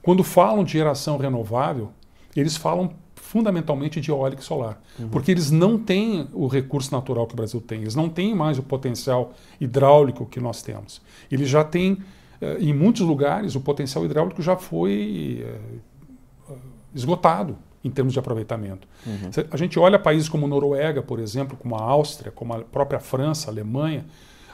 quando 0.00 0.24
falam 0.24 0.64
de 0.64 0.72
geração 0.72 1.18
renovável, 1.18 1.92
eles 2.34 2.56
falam 2.56 2.94
fundamentalmente 3.34 4.00
de 4.00 4.12
eólica 4.12 4.40
e 4.40 4.44
solar. 4.44 4.80
Uhum. 4.96 5.08
Porque 5.08 5.32
eles 5.32 5.50
não 5.50 5.76
têm 5.76 6.28
o 6.32 6.46
recurso 6.46 6.92
natural 6.92 7.26
que 7.26 7.34
o 7.34 7.36
Brasil 7.36 7.60
tem, 7.60 7.80
eles 7.80 7.96
não 7.96 8.08
têm 8.08 8.32
mais 8.32 8.60
o 8.60 8.62
potencial 8.62 9.32
hidráulico 9.60 10.24
que 10.24 10.38
nós 10.38 10.62
temos. 10.62 11.02
Eles 11.28 11.48
já 11.48 11.64
têm, 11.64 11.98
eh, 12.40 12.58
em 12.60 12.72
muitos 12.72 13.02
lugares, 13.02 13.56
o 13.56 13.60
potencial 13.60 14.04
hidráulico 14.04 14.40
já 14.40 14.56
foi 14.56 15.44
eh, 15.44 16.54
esgotado 16.94 17.58
em 17.82 17.90
termos 17.90 18.12
de 18.12 18.20
aproveitamento. 18.20 18.86
Uhum. 19.04 19.30
A 19.50 19.56
gente 19.56 19.80
olha 19.80 19.98
países 19.98 20.28
como 20.28 20.46
Noruega, 20.46 21.02
por 21.02 21.18
exemplo, 21.18 21.56
como 21.56 21.74
a 21.74 21.82
Áustria, 21.82 22.30
como 22.30 22.54
a 22.54 22.60
própria 22.60 23.00
França, 23.00 23.50
a 23.50 23.52
Alemanha, 23.52 24.06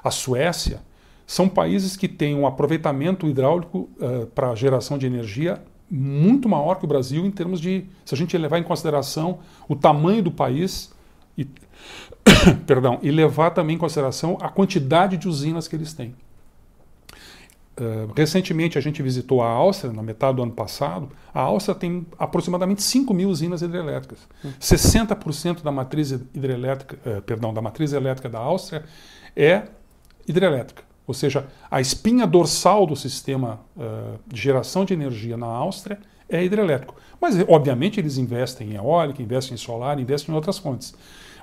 a 0.02 0.10
Suécia, 0.10 0.80
são 1.26 1.50
países 1.50 1.98
que 1.98 2.08
têm 2.08 2.34
um 2.34 2.46
aproveitamento 2.46 3.28
hidráulico 3.28 3.90
uh, 4.00 4.26
para 4.28 4.54
geração 4.54 4.96
de 4.96 5.04
energia 5.04 5.62
muito 5.90 6.48
maior 6.48 6.76
que 6.76 6.84
o 6.84 6.88
Brasil 6.88 7.26
em 7.26 7.30
termos 7.30 7.60
de, 7.60 7.84
se 8.04 8.14
a 8.14 8.18
gente 8.18 8.36
levar 8.38 8.58
em 8.58 8.62
consideração 8.62 9.40
o 9.68 9.74
tamanho 9.74 10.22
do 10.22 10.30
país 10.30 10.92
e, 11.36 11.46
perdão, 12.66 12.98
e 13.02 13.10
levar 13.10 13.50
também 13.50 13.76
em 13.76 13.78
consideração 13.78 14.38
a 14.40 14.48
quantidade 14.48 15.16
de 15.16 15.28
usinas 15.28 15.66
que 15.66 15.74
eles 15.74 15.92
têm. 15.92 16.14
Uh, 17.80 18.12
recentemente 18.14 18.76
a 18.76 18.80
gente 18.80 19.02
visitou 19.02 19.42
a 19.42 19.48
Áustria, 19.48 19.90
na 19.90 20.02
metade 20.02 20.36
do 20.36 20.42
ano 20.42 20.52
passado. 20.52 21.08
A 21.32 21.40
Áustria 21.40 21.74
tem 21.74 22.06
aproximadamente 22.18 22.82
5 22.82 23.14
mil 23.14 23.30
usinas 23.30 23.62
hidrelétricas. 23.62 24.18
Hum. 24.44 24.52
60% 24.60 25.62
da 25.62 25.72
matriz 25.72 26.10
hidrelétrica, 26.10 26.98
uh, 27.06 27.22
perdão, 27.22 27.54
da 27.54 27.62
matriz 27.62 27.92
elétrica 27.94 28.28
da 28.28 28.38
Áustria 28.38 28.84
é 29.34 29.62
hidrelétrica. 30.28 30.89
Ou 31.10 31.14
seja, 31.14 31.48
a 31.68 31.80
espinha 31.80 32.24
dorsal 32.24 32.86
do 32.86 32.94
sistema 32.94 33.58
uh, 33.76 34.16
de 34.28 34.40
geração 34.40 34.84
de 34.84 34.94
energia 34.94 35.36
na 35.36 35.46
Áustria 35.46 35.98
é 36.28 36.44
hidrelétrico. 36.44 36.94
Mas, 37.20 37.34
obviamente, 37.48 37.98
eles 37.98 38.16
investem 38.16 38.70
em 38.70 38.74
eólica, 38.76 39.20
investem 39.20 39.54
em 39.54 39.58
solar, 39.58 39.98
investem 39.98 40.32
em 40.32 40.36
outras 40.36 40.56
fontes. 40.56 40.94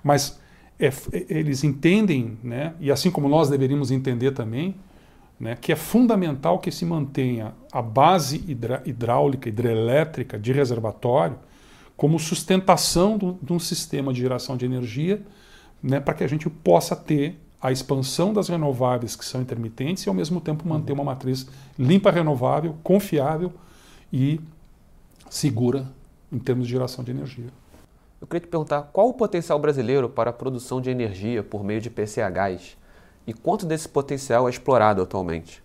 Mas 0.02 0.40
é, 0.80 0.90
eles 1.28 1.66
entendem, 1.66 2.38
né, 2.42 2.76
e 2.80 2.90
assim 2.90 3.12
como 3.12 3.28
nós 3.28 3.50
deveríamos 3.50 3.92
entender 3.92 4.32
também, 4.32 4.74
né, 5.38 5.58
que 5.60 5.74
é 5.74 5.76
fundamental 5.76 6.60
que 6.60 6.72
se 6.72 6.86
mantenha 6.86 7.54
a 7.70 7.82
base 7.82 8.42
hidráulica, 8.86 9.50
hidrelétrica 9.50 10.40
de 10.40 10.54
reservatório 10.54 11.38
como 11.98 12.18
sustentação 12.18 13.18
de 13.42 13.52
um 13.52 13.60
sistema 13.60 14.14
de 14.14 14.22
geração 14.22 14.56
de 14.56 14.66
energia 14.66 15.22
né, 15.84 16.00
para 16.00 16.14
que 16.14 16.24
a 16.24 16.28
gente 16.28 16.50
possa 16.50 16.96
ter 16.96 17.38
a 17.62 17.72
expansão 17.72 18.34
das 18.34 18.50
renováveis 18.50 19.16
que 19.16 19.26
são 19.26 19.42
intermitentes 19.42 20.06
e 20.06 20.10
ao 20.10 20.16
mesmo 20.16 20.40
tempo 20.40 20.68
manter 20.68 20.94
uma 20.94 21.04
matriz 21.04 21.48
limpa, 21.78 22.12
renovável, 22.12 22.76
confiável 22.84 23.52
e 24.12 24.40
segura 25.30 25.88
em 26.32 26.40
termos 26.40 26.68
de 26.68 26.74
geração 26.74 27.04
de 27.04 27.12
energia. 27.12 27.50
Eu 28.20 28.28
queria 28.28 28.42
te 28.42 28.48
perguntar 28.48 28.84
qual 28.94 29.10
o 29.10 29.14
potencial 29.14 29.60
brasileiro 29.60 30.10
para 30.10 30.30
a 30.30 30.34
produção 30.34 30.82
de 30.82 30.90
energia 30.90 31.44
por 31.44 31.64
meio 31.64 31.82
de 31.82 31.90
PCHs 31.90 32.78
e 33.26 33.34
quanto 33.34 33.66
desse 33.66 33.90
potencial 33.90 34.48
é 34.48 34.52
explorado 34.52 35.02
atualmente? 35.02 35.62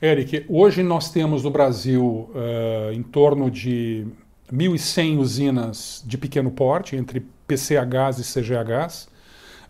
Eric, 0.00 0.44
hoje 0.48 0.82
nós 0.82 1.10
temos 1.10 1.44
no 1.44 1.50
Brasil 1.50 2.30
uh, 2.34 2.92
em 2.92 3.02
torno 3.02 3.50
de 3.50 4.06
1.100 4.52 5.18
usinas 5.18 6.02
de 6.06 6.18
pequeno 6.18 6.50
porte, 6.50 6.96
entre 6.96 7.24
PCHs 7.46 8.18
e 8.18 8.22
CGHs. 8.22 9.08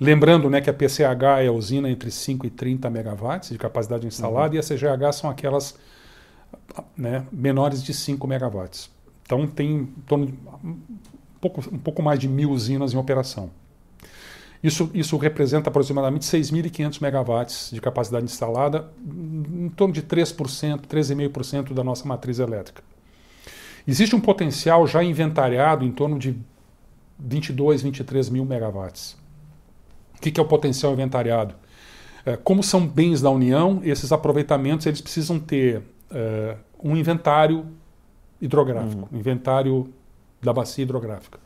Lembrando 0.02 0.50
né, 0.50 0.60
que 0.60 0.68
a 0.68 0.72
PCH 0.72 1.42
é 1.42 1.46
a 1.46 1.52
usina 1.52 1.88
entre 1.88 2.10
5 2.10 2.44
e 2.44 2.50
30 2.50 2.90
megawatts 2.90 3.50
de 3.50 3.58
capacidade 3.58 4.04
instalada 4.04 4.48
uhum. 4.48 4.56
e 4.56 4.58
a 4.58 4.62
CGH 4.62 5.12
são 5.12 5.30
aquelas 5.30 5.78
né, 6.96 7.24
menores 7.30 7.82
de 7.84 7.94
5 7.94 8.26
megawatts. 8.26 8.90
Então 9.24 9.46
tem 9.46 9.70
em 9.70 9.86
torno 10.04 10.26
de 10.26 10.32
um 10.64 10.76
pouco, 11.40 11.60
um 11.72 11.78
pouco 11.78 12.02
mais 12.02 12.18
de 12.18 12.26
mil 12.28 12.50
usinas 12.50 12.92
em 12.92 12.96
operação. 12.96 13.50
Isso, 14.60 14.90
isso 14.92 15.16
representa 15.16 15.70
aproximadamente 15.70 16.24
6.500 16.24 17.00
megawatts 17.00 17.70
de 17.72 17.80
capacidade 17.80 18.24
instalada, 18.24 18.90
em 19.06 19.68
torno 19.68 19.94
de 19.94 20.02
3%, 20.02 20.80
3,5% 20.80 21.72
da 21.72 21.84
nossa 21.84 22.06
matriz 22.08 22.40
elétrica. 22.40 22.82
Existe 23.86 24.16
um 24.16 24.20
potencial 24.20 24.84
já 24.86 25.02
inventariado 25.02 25.84
em 25.84 25.92
torno 25.92 26.18
de 26.18 26.36
22, 27.20 27.82
23 27.82 28.28
mil 28.30 28.44
megawatts. 28.44 29.21
O 30.28 30.32
que, 30.32 30.38
é 30.38 30.42
o 30.42 30.46
potencial 30.46 30.92
inventariado? 30.92 31.54
É, 32.24 32.36
como 32.36 32.62
são 32.62 32.86
bens 32.86 33.20
da 33.20 33.30
União, 33.30 33.80
esses 33.82 34.12
aproveitamentos 34.12 34.86
eles 34.86 35.00
precisam 35.00 35.40
ter 35.40 35.78
uh, 35.78 36.56
um 36.82 36.96
inventário 36.96 37.66
hidrográfico, 38.40 39.08
um 39.12 39.18
inventário 39.18 39.92
da 40.40 40.52
bacia 40.52 40.84
hidrográfica. 40.84 41.38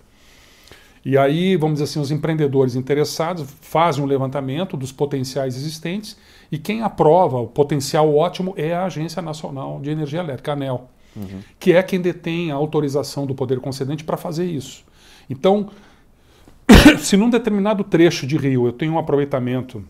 E 1.04 1.16
aí, 1.16 1.56
vamos 1.56 1.74
dizer 1.74 1.84
assim, 1.84 2.00
os 2.00 2.10
empreendedores 2.10 2.74
interessados 2.74 3.48
fazem 3.60 4.02
um 4.02 4.06
levantamento 4.06 4.76
dos 4.76 4.90
potenciais 4.92 5.56
existentes 5.56 6.16
e 6.50 6.58
quem 6.58 6.82
aprova 6.82 7.38
o 7.38 7.46
potencial 7.46 8.14
ótimo 8.14 8.52
é 8.56 8.74
a 8.74 8.84
Agência 8.84 9.22
Nacional 9.22 9.80
de 9.80 9.88
Energia 9.88 10.20
Elétrica, 10.20 10.50
a 10.50 10.54
ANEL, 10.54 10.90
uhum. 11.14 11.40
que 11.60 11.72
é 11.72 11.82
quem 11.82 12.00
detém 12.00 12.50
a 12.50 12.56
autorização 12.56 13.24
do 13.24 13.34
poder 13.34 13.60
concedente 13.60 14.04
para 14.04 14.16
fazer 14.16 14.46
isso. 14.46 14.84
Então, 15.30 15.70
se 16.98 17.16
num 17.16 17.30
determinado 17.30 17.84
trecho 17.84 18.26
de 18.26 18.36
rio 18.36 18.66
eu 18.66 18.72
tenho 18.72 18.92
um 18.92 18.98
aproveitamento, 18.98 19.84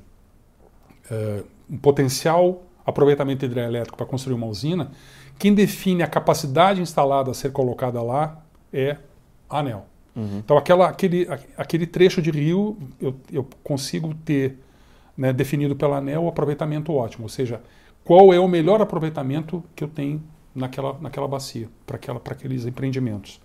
uh, 1.10 1.44
um 1.70 1.78
potencial 1.78 2.62
aproveitamento 2.84 3.44
hidrelétrico 3.44 3.96
para 3.96 4.06
construir 4.06 4.34
uma 4.34 4.46
usina, 4.46 4.92
quem 5.38 5.54
define 5.54 6.02
a 6.02 6.06
capacidade 6.06 6.80
instalada 6.80 7.30
a 7.30 7.34
ser 7.34 7.52
colocada 7.52 8.00
lá 8.02 8.42
é 8.72 8.96
a 9.48 9.58
ANEL. 9.58 9.86
Uhum. 10.14 10.38
Então, 10.38 10.56
aquela, 10.56 10.88
aquele, 10.88 11.28
aquele 11.56 11.86
trecho 11.86 12.22
de 12.22 12.30
rio, 12.30 12.78
eu, 13.00 13.14
eu 13.30 13.46
consigo 13.62 14.14
ter 14.24 14.58
né, 15.16 15.32
definido 15.32 15.76
pela 15.76 15.98
ANEL 15.98 16.24
o 16.24 16.28
aproveitamento 16.28 16.92
ótimo, 16.92 17.24
ou 17.24 17.28
seja, 17.28 17.60
qual 18.02 18.32
é 18.32 18.40
o 18.40 18.48
melhor 18.48 18.80
aproveitamento 18.80 19.62
que 19.74 19.84
eu 19.84 19.88
tenho 19.88 20.22
naquela, 20.54 20.96
naquela 21.00 21.28
bacia, 21.28 21.68
para 21.84 21.98
aqueles 22.32 22.64
empreendimentos. 22.64 23.40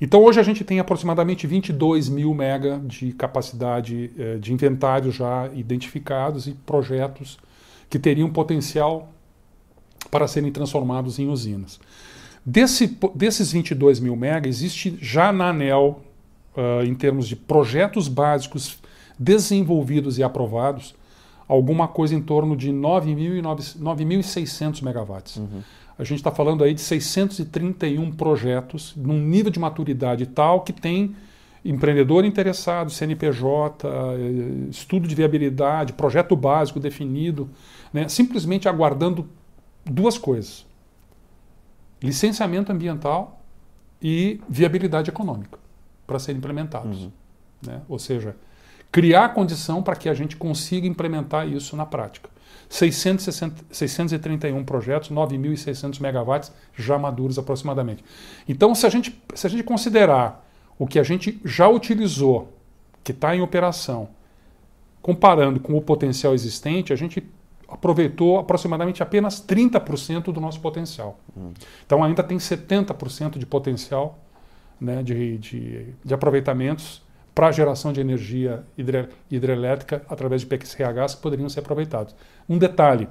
Então, 0.00 0.24
hoje 0.24 0.40
a 0.40 0.42
gente 0.42 0.64
tem 0.64 0.80
aproximadamente 0.80 1.46
22 1.46 2.08
mil 2.08 2.32
mega 2.32 2.80
de 2.84 3.12
capacidade 3.12 4.10
eh, 4.18 4.38
de 4.38 4.52
inventário 4.52 5.12
já 5.12 5.50
identificados 5.54 6.46
e 6.46 6.52
projetos 6.52 7.38
que 7.90 7.98
teriam 7.98 8.30
potencial 8.30 9.12
para 10.10 10.26
serem 10.26 10.50
transformados 10.50 11.18
em 11.18 11.28
usinas. 11.28 11.78
Desse, 12.44 12.98
desses 13.14 13.52
22 13.52 14.00
mil 14.00 14.16
mega, 14.16 14.48
existe 14.48 14.98
já 15.00 15.32
na 15.32 15.50
ANEL, 15.50 16.02
uh, 16.56 16.82
em 16.84 16.94
termos 16.94 17.28
de 17.28 17.36
projetos 17.36 18.08
básicos 18.08 18.78
desenvolvidos 19.18 20.16
e 20.16 20.22
aprovados, 20.22 20.94
alguma 21.46 21.86
coisa 21.86 22.14
em 22.14 22.22
torno 22.22 22.56
de 22.56 22.72
9.600 22.72 24.82
megawatts. 24.82 25.36
Uhum. 25.36 25.60
A 26.00 26.04
gente 26.04 26.16
está 26.16 26.30
falando 26.30 26.64
aí 26.64 26.72
de 26.72 26.80
631 26.80 28.10
projetos 28.12 28.94
num 28.96 29.20
nível 29.20 29.52
de 29.52 29.60
maturidade 29.60 30.24
tal 30.24 30.62
que 30.62 30.72
tem 30.72 31.14
empreendedor 31.62 32.24
interessado, 32.24 32.90
CNPJ, 32.90 33.86
eh, 33.86 34.70
estudo 34.70 35.06
de 35.06 35.14
viabilidade, 35.14 35.92
projeto 35.92 36.34
básico 36.34 36.80
definido, 36.80 37.50
né, 37.92 38.08
simplesmente 38.08 38.66
aguardando 38.66 39.28
duas 39.84 40.16
coisas: 40.16 40.66
licenciamento 42.02 42.72
ambiental 42.72 43.38
e 44.00 44.40
viabilidade 44.48 45.10
econômica 45.10 45.58
para 46.06 46.18
serem 46.18 46.38
implementados. 46.38 47.02
Uhum. 47.02 47.12
Né? 47.66 47.82
Ou 47.86 47.98
seja, 47.98 48.34
criar 48.90 49.30
condição 49.30 49.82
para 49.82 49.96
que 49.96 50.08
a 50.08 50.14
gente 50.14 50.36
consiga 50.36 50.86
implementar 50.86 51.48
isso 51.48 51.76
na 51.76 51.86
prática. 51.86 52.28
660, 52.68 53.64
631 53.70 54.64
projetos, 54.64 55.10
9.600 55.10 56.00
megawatts 56.00 56.52
já 56.76 56.96
maduros 56.98 57.38
aproximadamente. 57.38 58.04
Então, 58.48 58.74
se 58.74 58.86
a 58.86 58.88
gente, 58.88 59.20
se 59.34 59.46
a 59.46 59.50
gente 59.50 59.64
considerar 59.64 60.46
o 60.78 60.86
que 60.86 60.98
a 60.98 61.02
gente 61.02 61.40
já 61.44 61.68
utilizou, 61.68 62.56
que 63.02 63.12
está 63.12 63.34
em 63.34 63.40
operação, 63.40 64.08
comparando 65.02 65.58
com 65.58 65.76
o 65.76 65.82
potencial 65.82 66.32
existente, 66.32 66.92
a 66.92 66.96
gente 66.96 67.26
aproveitou 67.68 68.38
aproximadamente 68.38 69.02
apenas 69.02 69.40
30% 69.44 70.32
do 70.32 70.40
nosso 70.40 70.60
potencial. 70.60 71.18
Hum. 71.36 71.52
Então 71.84 72.04
ainda 72.04 72.22
tem 72.22 72.38
70% 72.38 73.38
de 73.38 73.46
potencial 73.46 74.18
né, 74.80 75.02
de, 75.02 75.38
de, 75.38 75.86
de 76.04 76.14
aproveitamentos 76.14 77.02
para 77.34 77.48
a 77.48 77.52
geração 77.52 77.92
de 77.92 78.00
energia 78.00 78.64
hidre, 78.76 79.08
hidrelétrica 79.30 80.02
através 80.08 80.42
de 80.42 80.46
PXRHs 80.46 81.14
que 81.14 81.22
poderiam 81.22 81.48
ser 81.48 81.60
aproveitados. 81.60 82.14
Um 82.48 82.58
detalhe: 82.58 83.08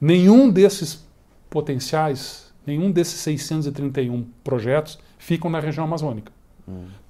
nenhum 0.00 0.50
desses 0.50 1.06
potenciais, 1.48 2.52
nenhum 2.66 2.90
desses 2.90 3.20
631 3.20 4.26
projetos 4.42 4.98
ficam 5.18 5.50
na 5.50 5.60
região 5.60 5.84
amazônica. 5.84 6.32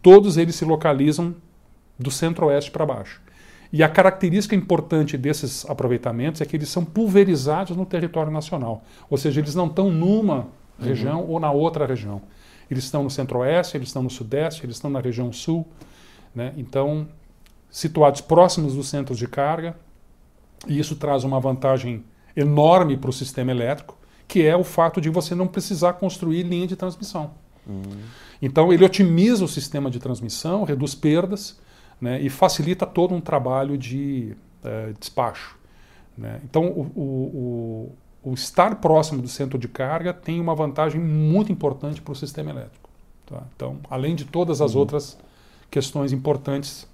Todos 0.03 0.37
eles 0.37 0.55
se 0.55 0.65
localizam 0.65 1.35
do 1.99 2.11
centro-oeste 2.11 2.71
para 2.71 2.85
baixo. 2.85 3.23
E 3.73 3.83
a 3.83 3.89
característica 3.89 4.55
importante 4.55 5.19
desses 5.19 5.69
aproveitamentos 5.69 6.41
é 6.41 6.45
que 6.45 6.57
eles 6.57 6.69
são 6.69 6.85
pulverizados 6.85 7.77
no 7.77 7.85
território 7.85 8.31
nacional. 8.31 8.85
Ou 9.11 9.19
seja, 9.19 9.41
eles 9.41 9.55
não 9.55 9.67
estão 9.67 9.91
numa 9.91 10.49
região 10.79 11.23
uhum. 11.23 11.31
ou 11.31 11.41
na 11.41 11.51
outra 11.51 11.87
região. 11.87 12.23
Eles 12.71 12.85
estão 12.85 13.03
no 13.03 13.11
centro-oeste, 13.11 13.77
eles 13.77 13.89
estão 13.89 14.03
no 14.03 14.11
sudeste, 14.11 14.65
eles 14.65 14.77
estão 14.77 14.91
na 14.91 15.01
região 15.01 15.33
sul. 15.33 15.67
Né? 16.37 16.53
Então, 16.59 17.09
situados 17.71 18.21
próximos 18.21 18.75
dos 18.75 18.89
centros 18.89 19.19
de 19.19 19.27
carga, 19.27 19.75
e 20.69 20.79
isso 20.79 20.95
traz 20.95 21.25
uma 21.25 21.41
vantagem 21.41 22.05
enorme 22.37 22.99
para 22.99 23.09
o 23.09 23.13
sistema 23.13 23.51
elétrico, 23.51 23.97
que 24.29 24.43
é 24.43 24.55
o 24.55 24.63
fato 24.63 25.01
de 25.01 25.09
você 25.09 25.35
não 25.35 25.47
precisar 25.47 25.95
construir 25.95 26.43
linha 26.43 26.67
de 26.67 26.77
transmissão. 26.77 27.31
Uhum. 27.67 28.03
Então 28.43 28.71
ele 28.71 28.85
otimiza 28.85 29.45
o 29.45 29.49
sistema 29.49 29.91
de 29.91 29.99
transmissão, 29.99 30.65
reduz 30.65 30.95
perdas 30.95 31.59
né, 31.99 32.21
e 32.21 32.29
facilita 32.29 32.85
todo 32.85 33.15
um 33.15 33.21
trabalho 33.21 33.79
de 33.79 34.37
é, 34.63 34.93
despacho. 34.99 35.57
Né? 36.19 36.41
Então 36.45 36.67
o, 36.67 36.83
o, 36.95 37.93
o, 38.25 38.31
o, 38.31 38.35
estar 38.35 38.77
próximo 38.77 39.23
do 39.23 39.29
centro 39.29 39.59
de 39.59 39.69
carga 39.69 40.13
tem 40.13 40.39
uma 40.41 40.55
vantagem 40.55 41.01
muito 41.01 41.51
importante 41.51 42.03
para 42.03 42.13
o 42.13 42.17
sistema 42.17 42.51
elétrico. 42.51 42.91
Tá? 43.25 43.43
Então, 43.55 43.79
além 43.89 44.15
de 44.15 44.25
todas 44.25 44.61
as 44.61 44.75
uhum. 44.75 44.81
outras 44.81 45.19
questões 45.71 46.13
importantes 46.13 46.89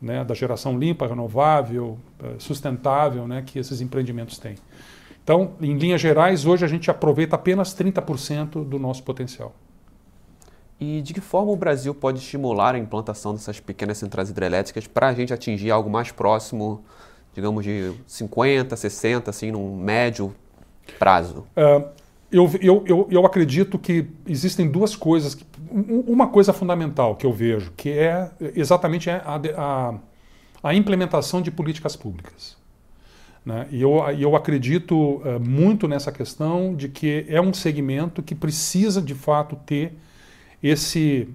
né, 0.00 0.24
da 0.24 0.34
geração 0.34 0.78
limpa, 0.78 1.06
renovável, 1.06 1.98
eh, 2.22 2.34
sustentável 2.38 3.26
né, 3.26 3.42
que 3.44 3.58
esses 3.58 3.80
empreendimentos 3.80 4.38
têm. 4.38 4.54
Então, 5.22 5.52
em 5.60 5.76
linhas 5.76 6.00
gerais, 6.00 6.46
hoje 6.46 6.64
a 6.64 6.68
gente 6.68 6.90
aproveita 6.90 7.36
apenas 7.36 7.74
30% 7.74 8.64
do 8.64 8.78
nosso 8.78 9.02
potencial. 9.02 9.54
E 10.80 11.02
de 11.02 11.12
que 11.12 11.20
forma 11.20 11.50
o 11.50 11.56
Brasil 11.56 11.94
pode 11.94 12.18
estimular 12.18 12.74
a 12.74 12.78
implantação 12.78 13.34
dessas 13.34 13.58
pequenas 13.58 13.98
centrais 13.98 14.30
hidrelétricas 14.30 14.86
para 14.86 15.08
a 15.08 15.12
gente 15.12 15.34
atingir 15.34 15.70
algo 15.70 15.90
mais 15.90 16.12
próximo, 16.12 16.84
digamos, 17.34 17.64
de 17.64 17.92
50, 18.06 18.76
60, 18.76 19.30
assim, 19.30 19.50
num 19.50 19.76
médio 19.76 20.34
prazo? 20.98 21.44
Uh, 21.56 21.88
eu, 22.30 22.50
eu, 22.60 22.84
eu, 22.86 23.08
eu, 23.10 23.26
acredito 23.26 23.78
que 23.78 24.06
existem 24.26 24.68
duas 24.70 24.94
coisas. 24.94 25.36
Uma 25.70 26.28
coisa 26.28 26.52
fundamental 26.52 27.16
que 27.16 27.24
eu 27.24 27.32
vejo, 27.32 27.72
que 27.76 27.90
é 27.90 28.30
exatamente 28.54 29.08
a, 29.08 29.40
a, 29.56 29.94
a 30.62 30.74
implementação 30.74 31.40
de 31.40 31.50
políticas 31.50 31.96
públicas. 31.96 32.56
Né? 33.44 33.66
E 33.70 33.80
eu, 33.80 33.98
eu 34.18 34.36
acredito 34.36 34.94
uh, 34.94 35.40
muito 35.40 35.88
nessa 35.88 36.12
questão 36.12 36.74
de 36.74 36.88
que 36.88 37.24
é 37.28 37.40
um 37.40 37.54
segmento 37.54 38.22
que 38.22 38.34
precisa, 38.34 39.00
de 39.00 39.14
fato, 39.14 39.56
ter 39.56 39.94
esse, 40.62 41.28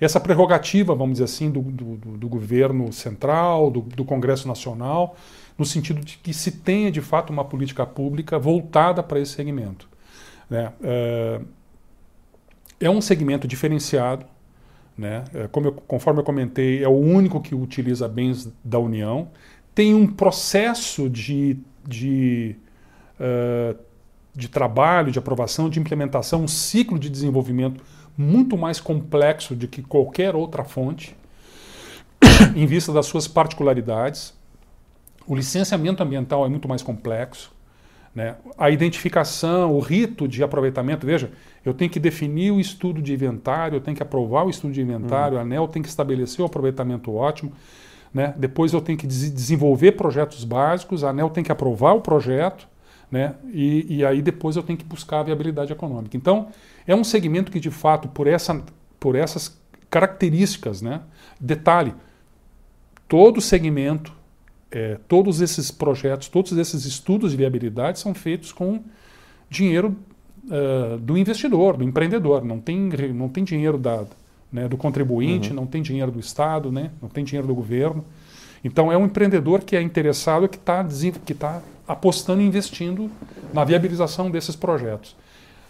essa 0.00 0.18
prerrogativa, 0.18 0.92
vamos 0.92 1.14
dizer 1.14 1.24
assim, 1.24 1.50
do, 1.50 1.60
do, 1.62 1.96
do 2.18 2.28
governo 2.28 2.92
central, 2.92 3.70
do, 3.70 3.80
do, 3.82 4.04
Congresso 4.04 4.48
Nacional, 4.48 5.16
no 5.56 5.64
sentido 5.64 6.00
de 6.00 6.18
que 6.18 6.34
se 6.34 6.50
tenha 6.50 6.90
de 6.90 7.00
fato 7.00 7.32
uma 7.32 7.44
política 7.44 7.86
pública 7.86 8.40
voltada 8.40 9.00
para 9.00 9.20
esse 9.20 9.32
segmento. 9.32 9.91
Né? 10.48 10.72
É, 10.82 11.40
é 12.80 12.90
um 12.90 13.00
segmento 13.00 13.46
diferenciado, 13.46 14.26
né? 14.96 15.24
É, 15.32 15.48
como 15.48 15.68
eu, 15.68 15.72
conforme 15.72 16.20
eu 16.20 16.24
comentei, 16.24 16.82
é 16.82 16.88
o 16.88 16.96
único 16.96 17.40
que 17.40 17.54
utiliza 17.54 18.08
bens 18.08 18.52
da 18.62 18.78
União, 18.78 19.30
tem 19.74 19.94
um 19.94 20.06
processo 20.06 21.08
de, 21.08 21.56
de 21.86 22.56
uh, 23.18 23.78
de 24.34 24.48
trabalho, 24.48 25.12
de 25.12 25.18
aprovação, 25.18 25.68
de 25.68 25.78
implementação, 25.78 26.42
um 26.42 26.48
ciclo 26.48 26.98
de 26.98 27.10
desenvolvimento 27.10 27.84
muito 28.16 28.56
mais 28.56 28.80
complexo 28.80 29.54
do 29.54 29.68
que 29.68 29.82
qualquer 29.82 30.34
outra 30.34 30.64
fonte, 30.64 31.16
em 32.56 32.66
vista 32.66 32.92
das 32.92 33.06
suas 33.06 33.28
particularidades. 33.28 34.34
O 35.26 35.34
licenciamento 35.34 36.02
ambiental 36.02 36.44
é 36.44 36.48
muito 36.48 36.68
mais 36.68 36.82
complexo. 36.82 37.51
Né? 38.14 38.36
A 38.58 38.70
identificação, 38.70 39.72
o 39.72 39.80
rito 39.80 40.28
de 40.28 40.42
aproveitamento, 40.42 41.06
veja, 41.06 41.30
eu 41.64 41.72
tenho 41.72 41.90
que 41.90 41.98
definir 41.98 42.50
o 42.50 42.60
estudo 42.60 43.00
de 43.00 43.12
inventário, 43.12 43.76
eu 43.76 43.80
tenho 43.80 43.96
que 43.96 44.02
aprovar 44.02 44.44
o 44.44 44.50
estudo 44.50 44.72
de 44.72 44.82
inventário, 44.82 45.34
uhum. 45.34 45.40
a 45.40 45.42
ANEL 45.42 45.68
tem 45.68 45.82
que 45.82 45.88
estabelecer 45.88 46.42
o 46.42 46.46
aproveitamento 46.46 47.12
ótimo. 47.14 47.52
Né? 48.12 48.34
Depois 48.36 48.72
eu 48.74 48.80
tenho 48.80 48.98
que 48.98 49.06
des 49.06 49.32
desenvolver 49.32 49.92
projetos 49.92 50.44
básicos, 50.44 51.02
a 51.02 51.08
ANEL 51.08 51.30
tem 51.30 51.42
que 51.42 51.50
aprovar 51.50 51.94
o 51.94 52.00
projeto, 52.00 52.68
né? 53.10 53.34
E, 53.52 53.98
e, 53.98 54.06
aí 54.06 54.22
depois 54.22 54.56
eu 54.56 54.62
tenho 54.62 54.78
que 54.78 54.86
buscar 54.86 55.20
a 55.20 55.22
viabilidade 55.22 55.70
econômica. 55.70 56.16
Então, 56.16 56.48
é 56.86 56.94
um 56.94 57.04
segmento 57.04 57.52
que, 57.52 57.60
de 57.60 57.70
fato, 57.70 58.08
por, 58.08 58.26
essa, 58.26 58.62
por 58.98 59.14
essas 59.14 59.60
características, 59.90 60.80
né? 60.80 61.02
detalhe, 61.38 61.94
todo 63.06 63.38
segmento, 63.38 64.14
é, 64.72 64.98
todos 65.06 65.40
esses 65.40 65.70
projetos, 65.70 66.28
todos 66.28 66.52
esses 66.52 66.84
estudos 66.84 67.32
de 67.32 67.36
viabilidade 67.36 67.98
são 67.98 68.14
feitos 68.14 68.52
com 68.52 68.80
dinheiro 69.50 69.94
uh, 70.46 70.98
do 70.98 71.16
investidor, 71.16 71.76
do 71.76 71.84
empreendedor. 71.84 72.42
Não 72.42 72.58
tem, 72.58 72.88
não 73.14 73.28
tem 73.28 73.44
dinheiro 73.44 73.76
da, 73.76 74.04
né, 74.50 74.66
do 74.66 74.78
contribuinte, 74.78 75.50
uhum. 75.50 75.56
não 75.56 75.66
tem 75.66 75.82
dinheiro 75.82 76.10
do 76.10 76.18
Estado, 76.18 76.72
né, 76.72 76.90
não 77.02 77.08
tem 77.08 77.22
dinheiro 77.22 77.46
do 77.46 77.54
governo. 77.54 78.02
Então, 78.64 78.90
é 78.90 78.96
um 78.96 79.04
empreendedor 79.04 79.60
que 79.60 79.76
é 79.76 79.82
interessado, 79.82 80.48
que 80.48 80.56
está 80.56 80.86
que 81.24 81.34
tá 81.34 81.60
apostando 81.86 82.40
e 82.40 82.46
investindo 82.46 83.10
na 83.52 83.64
viabilização 83.64 84.30
desses 84.30 84.56
projetos. 84.56 85.14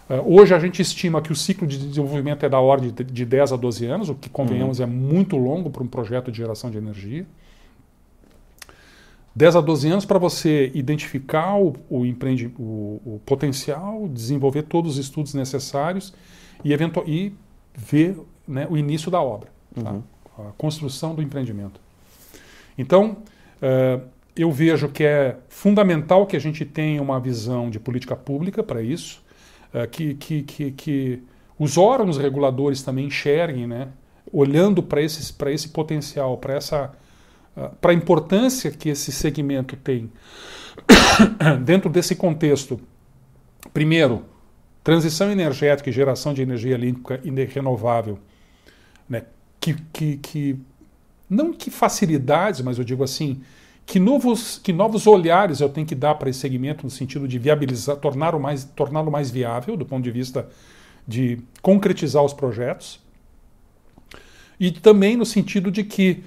Uh, 0.08 0.38
hoje 0.40 0.54
a 0.54 0.58
gente 0.60 0.80
estima 0.80 1.20
que 1.20 1.32
o 1.32 1.34
ciclo 1.34 1.66
de 1.66 1.78
desenvolvimento 1.78 2.46
é 2.46 2.48
da 2.48 2.60
ordem 2.60 2.90
de, 2.90 3.02
de 3.02 3.24
10 3.24 3.52
a 3.52 3.56
12 3.56 3.86
anos, 3.86 4.08
o 4.10 4.14
que 4.14 4.28
convenhamos 4.28 4.78
uhum. 4.78 4.84
é 4.84 4.86
muito 4.86 5.36
longo 5.36 5.70
para 5.70 5.82
um 5.82 5.88
projeto 5.88 6.30
de 6.30 6.38
geração 6.38 6.70
de 6.70 6.78
energia. 6.78 7.26
10 9.34 9.56
a 9.56 9.60
12 9.60 9.88
anos 9.88 10.04
para 10.04 10.18
você 10.18 10.70
identificar 10.74 11.56
o, 11.56 11.74
o, 11.88 12.04
empreende, 12.04 12.52
o, 12.58 13.00
o, 13.04 13.20
potencial, 13.24 14.06
desenvolver 14.08 14.62
todos 14.64 14.92
os 14.92 14.98
estudos 14.98 15.32
necessários 15.32 16.12
e, 16.62 16.72
e 17.06 17.32
ver 17.74 18.16
né, 18.46 18.66
o 18.68 18.76
início 18.76 19.10
da 19.10 19.22
obra, 19.22 19.48
tá? 19.74 19.92
uhum. 19.92 20.02
a 20.38 20.52
construção 20.58 21.14
do 21.14 21.22
empreendimento. 21.22 21.80
Então, 22.76 23.18
uh, 23.62 24.02
eu 24.36 24.50
vejo 24.52 24.88
que 24.88 25.04
é 25.04 25.36
fundamental 25.48 26.26
que 26.26 26.36
a 26.36 26.40
gente 26.40 26.64
tenha 26.64 27.00
uma 27.00 27.18
visão 27.18 27.70
de 27.70 27.80
política 27.80 28.14
pública 28.14 28.62
para 28.62 28.82
isso, 28.82 29.22
uh, 29.72 29.88
que, 29.88 30.14
que, 30.14 30.42
que, 30.42 30.70
que, 30.72 31.22
os 31.58 31.78
órgãos 31.78 32.18
reguladores 32.18 32.82
também 32.82 33.06
enxerguem, 33.06 33.66
né, 33.66 33.88
olhando 34.32 34.82
para 34.82 35.00
esse 35.00 35.68
potencial, 35.68 36.36
para 36.36 36.54
essa 36.54 36.92
para 37.80 37.92
a 37.92 37.94
importância 37.94 38.70
que 38.70 38.88
esse 38.88 39.12
segmento 39.12 39.76
tem 39.76 40.10
dentro 41.64 41.90
desse 41.90 42.14
contexto. 42.14 42.80
Primeiro, 43.72 44.24
transição 44.82 45.30
energética 45.30 45.90
e 45.90 45.92
geração 45.92 46.34
de 46.34 46.42
energia 46.42 46.76
limpa 46.76 47.20
e 47.22 47.30
renovável, 47.44 48.18
né, 49.08 49.24
que, 49.60 49.74
que, 49.92 50.16
que 50.16 50.58
não 51.28 51.52
que 51.52 51.70
facilidades, 51.70 52.60
mas 52.60 52.78
eu 52.78 52.84
digo 52.84 53.04
assim, 53.04 53.40
que 53.84 53.98
novos, 53.98 54.58
que 54.58 54.72
novos 54.72 55.06
olhares 55.06 55.60
eu 55.60 55.68
tenho 55.68 55.86
que 55.86 55.94
dar 55.94 56.14
para 56.14 56.30
esse 56.30 56.38
segmento 56.40 56.84
no 56.84 56.90
sentido 56.90 57.28
de 57.28 57.38
viabilizar, 57.38 57.96
torná-lo 57.96 58.40
mais, 58.40 58.64
torná 58.64 59.02
mais 59.02 59.30
viável 59.30 59.76
do 59.76 59.84
ponto 59.84 60.02
de 60.02 60.10
vista 60.10 60.48
de 61.06 61.38
concretizar 61.60 62.22
os 62.22 62.32
projetos. 62.32 63.00
E 64.58 64.70
também 64.70 65.16
no 65.16 65.26
sentido 65.26 65.70
de 65.70 65.82
que 65.82 66.22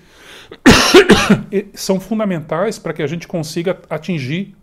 são 1.74 2.00
fundamentais 2.00 2.80
para 2.80 2.94
que 2.94 3.02
a 3.02 3.08
gente 3.08 3.28
consiga 3.28 3.80
atingir 3.90 4.56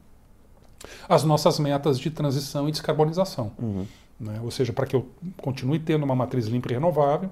as 1.08 1.24
nossas 1.24 1.58
metas 1.58 1.98
de 1.98 2.10
transição 2.10 2.68
e 2.68 2.72
descarbonização. 2.72 3.52
Uhum. 3.58 3.86
Né? 4.18 4.40
Ou 4.42 4.50
seja, 4.50 4.72
para 4.72 4.86
que 4.86 4.94
eu 4.94 5.08
continue 5.38 5.78
tendo 5.78 6.04
uma 6.04 6.14
matriz 6.14 6.46
limpa 6.46 6.70
e 6.70 6.74
renovável, 6.74 7.30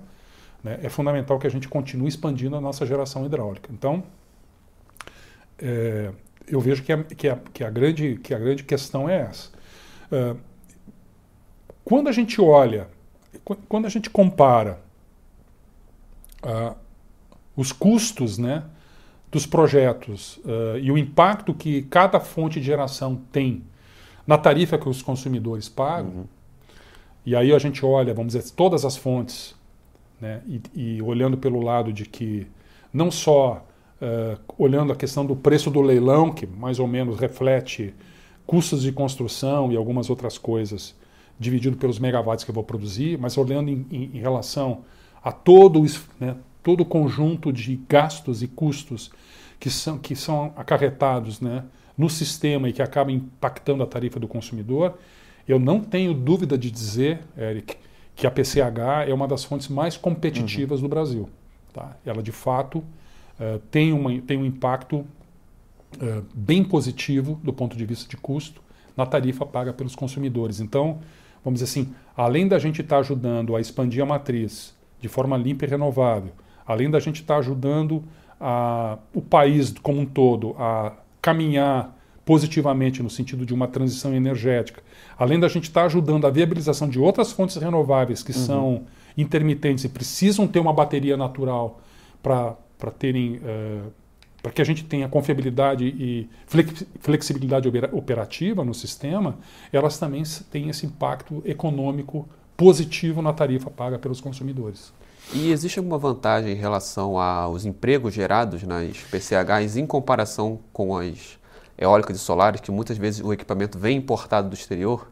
né, 0.62 0.78
é 0.82 0.88
fundamental 0.88 1.38
que 1.38 1.46
a 1.46 1.50
gente 1.50 1.68
continue 1.68 2.08
expandindo 2.08 2.56
a 2.56 2.60
nossa 2.60 2.84
geração 2.84 3.24
hidráulica. 3.24 3.70
Então, 3.72 4.02
é, 5.58 6.10
eu 6.46 6.60
vejo 6.60 6.82
que 6.82 6.92
a, 6.92 7.02
que, 7.04 7.28
a, 7.28 7.38
que, 7.52 7.64
a 7.64 7.70
grande, 7.70 8.18
que 8.22 8.34
a 8.34 8.38
grande 8.38 8.64
questão 8.64 9.08
é 9.08 9.22
essa. 9.22 9.50
Uh, 10.10 10.38
quando 11.84 12.08
a 12.08 12.12
gente 12.12 12.40
olha, 12.40 12.88
quando 13.68 13.86
a 13.86 13.88
gente 13.88 14.10
compara 14.10 14.80
uh, 16.42 16.76
os 17.60 17.72
custos 17.72 18.38
né, 18.38 18.64
dos 19.30 19.46
projetos 19.46 20.38
uh, 20.38 20.78
e 20.80 20.90
o 20.90 20.98
impacto 20.98 21.52
que 21.54 21.82
cada 21.82 22.18
fonte 22.20 22.58
de 22.60 22.66
geração 22.66 23.20
tem 23.30 23.62
na 24.26 24.38
tarifa 24.38 24.78
que 24.78 24.88
os 24.88 25.02
consumidores 25.02 25.68
pagam, 25.68 26.10
uhum. 26.10 26.24
e 27.26 27.34
aí 27.34 27.52
a 27.52 27.58
gente 27.58 27.84
olha, 27.84 28.14
vamos 28.14 28.34
dizer, 28.34 28.50
todas 28.52 28.84
as 28.84 28.96
fontes 28.96 29.58
né? 30.20 30.42
E, 30.46 30.60
e, 30.74 31.02
olhando 31.02 31.36
pelo 31.38 31.62
lado 31.62 31.92
de 31.92 32.04
que 32.04 32.46
não 32.92 33.10
só 33.10 33.64
uh, 34.00 34.38
olhando 34.58 34.92
a 34.92 34.96
questão 34.96 35.24
do 35.24 35.34
preço 35.34 35.70
do 35.70 35.80
leilão, 35.80 36.30
que 36.30 36.46
mais 36.46 36.78
ou 36.78 36.86
menos 36.86 37.18
reflete 37.18 37.94
custos 38.46 38.82
de 38.82 38.92
construção 38.92 39.72
e 39.72 39.76
algumas 39.76 40.10
outras 40.10 40.36
coisas, 40.36 40.94
dividido 41.38 41.76
pelos 41.76 41.98
megawatts 41.98 42.44
que 42.44 42.50
eu 42.50 42.54
vou 42.54 42.64
produzir, 42.64 43.18
mas 43.18 43.38
olhando 43.38 43.70
em, 43.70 43.86
em, 43.90 44.10
em 44.14 44.20
relação 44.20 44.82
a 45.22 45.32
todo, 45.32 45.82
né, 46.18 46.36
todo 46.62 46.82
o 46.82 46.84
conjunto 46.84 47.52
de 47.52 47.80
gastos 47.88 48.42
e 48.42 48.48
custos 48.48 49.10
que 49.58 49.70
são, 49.70 49.98
que 49.98 50.16
são 50.16 50.52
acarretados 50.56 51.40
né, 51.40 51.64
no 51.96 52.08
sistema 52.08 52.68
e 52.68 52.72
que 52.72 52.82
acabam 52.82 53.14
impactando 53.14 53.82
a 53.82 53.86
tarifa 53.86 54.18
do 54.18 54.26
consumidor, 54.26 54.98
eu 55.46 55.58
não 55.58 55.80
tenho 55.80 56.14
dúvida 56.14 56.56
de 56.56 56.70
dizer, 56.70 57.20
Eric, 57.36 57.76
que 58.14 58.26
a 58.26 58.30
PCH 58.30 59.08
é 59.08 59.14
uma 59.14 59.26
das 59.26 59.44
fontes 59.44 59.68
mais 59.68 59.96
competitivas 59.96 60.80
uhum. 60.80 60.88
do 60.88 60.90
Brasil. 60.90 61.30
Tá? 61.72 61.96
Ela, 62.04 62.22
de 62.22 62.32
fato, 62.32 62.78
uh, 62.78 63.58
tem, 63.70 63.92
uma, 63.92 64.18
tem 64.20 64.36
um 64.36 64.44
impacto 64.44 64.96
uh, 64.96 66.24
bem 66.34 66.62
positivo 66.62 67.40
do 67.42 67.52
ponto 67.52 67.76
de 67.76 67.84
vista 67.84 68.08
de 68.08 68.16
custo 68.16 68.62
na 68.96 69.06
tarifa 69.06 69.46
paga 69.46 69.72
pelos 69.72 69.94
consumidores. 69.94 70.60
Então, 70.60 71.00
vamos 71.44 71.60
dizer 71.60 71.70
assim, 71.70 71.94
além 72.16 72.46
da 72.46 72.58
gente 72.58 72.80
estar 72.80 72.96
tá 72.96 73.00
ajudando 73.00 73.56
a 73.56 73.60
expandir 73.60 74.02
a 74.02 74.06
matriz 74.06 74.74
de 75.00 75.08
forma 75.08 75.36
limpa 75.36 75.64
e 75.64 75.68
renovável, 75.68 76.32
além 76.70 76.90
da 76.90 77.00
gente 77.00 77.20
estar 77.20 77.34
tá 77.34 77.40
ajudando 77.40 78.04
a, 78.40 78.98
o 79.12 79.20
país 79.20 79.74
como 79.82 80.00
um 80.00 80.06
todo 80.06 80.54
a 80.58 80.92
caminhar 81.20 81.96
positivamente 82.24 83.02
no 83.02 83.10
sentido 83.10 83.44
de 83.44 83.52
uma 83.52 83.66
transição 83.66 84.14
energética, 84.14 84.82
além 85.18 85.40
da 85.40 85.48
gente 85.48 85.64
estar 85.64 85.80
tá 85.80 85.86
ajudando 85.86 86.26
a 86.26 86.30
viabilização 86.30 86.88
de 86.88 86.98
outras 86.98 87.32
fontes 87.32 87.56
renováveis 87.56 88.22
que 88.22 88.30
uhum. 88.32 88.46
são 88.46 88.82
intermitentes 89.18 89.84
e 89.84 89.88
precisam 89.88 90.46
ter 90.46 90.60
uma 90.60 90.72
bateria 90.72 91.16
natural 91.16 91.80
para 92.22 92.56
terem. 92.98 93.36
Uh, 93.36 94.00
para 94.42 94.52
que 94.52 94.62
a 94.62 94.64
gente 94.64 94.84
tenha 94.84 95.06
confiabilidade 95.06 95.84
e 95.84 96.26
flexibilidade 96.98 97.68
operativa 97.92 98.64
no 98.64 98.72
sistema, 98.72 99.36
elas 99.70 99.98
também 99.98 100.22
têm 100.50 100.70
esse 100.70 100.86
impacto 100.86 101.42
econômico 101.44 102.26
positivo 102.56 103.20
na 103.20 103.34
tarifa 103.34 103.70
paga 103.70 103.98
pelos 103.98 104.18
consumidores. 104.18 104.94
E 105.32 105.52
existe 105.52 105.78
alguma 105.78 105.98
vantagem 105.98 106.52
em 106.52 106.56
relação 106.56 107.18
aos 107.18 107.64
empregos 107.64 108.12
gerados 108.12 108.62
nas 108.64 108.96
PCHs 109.10 109.76
em 109.76 109.86
comparação 109.86 110.58
com 110.72 110.96
as 110.96 111.38
eólicas 111.78 112.16
e 112.16 112.18
solares, 112.18 112.60
que 112.60 112.70
muitas 112.70 112.98
vezes 112.98 113.22
o 113.24 113.32
equipamento 113.32 113.78
vem 113.78 113.96
importado 113.96 114.48
do 114.48 114.54
exterior? 114.54 115.10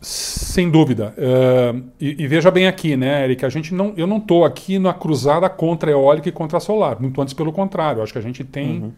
Sem 0.00 0.70
dúvida. 0.70 1.14
Uh, 1.16 1.84
e, 2.00 2.24
e, 2.24 2.26
veja 2.26 2.50
bem 2.50 2.66
aqui, 2.66 2.96
né, 2.96 3.24
Eric, 3.24 3.44
a 3.44 3.50
gente 3.50 3.74
não, 3.74 3.92
eu 3.98 4.06
não 4.06 4.16
estou 4.16 4.46
aqui 4.46 4.78
na 4.78 4.94
cruzada 4.94 5.48
contra 5.48 5.90
a 5.90 5.92
eólica 5.92 6.28
e 6.28 6.32
contra 6.32 6.56
a 6.56 6.60
solar, 6.60 6.98
muito 6.98 7.20
antes 7.20 7.34
pelo 7.34 7.52
contrário. 7.52 8.02
Acho 8.02 8.14
que 8.14 8.18
a 8.18 8.22
gente 8.22 8.42
tem 8.42 8.80
uhum. 8.80 8.92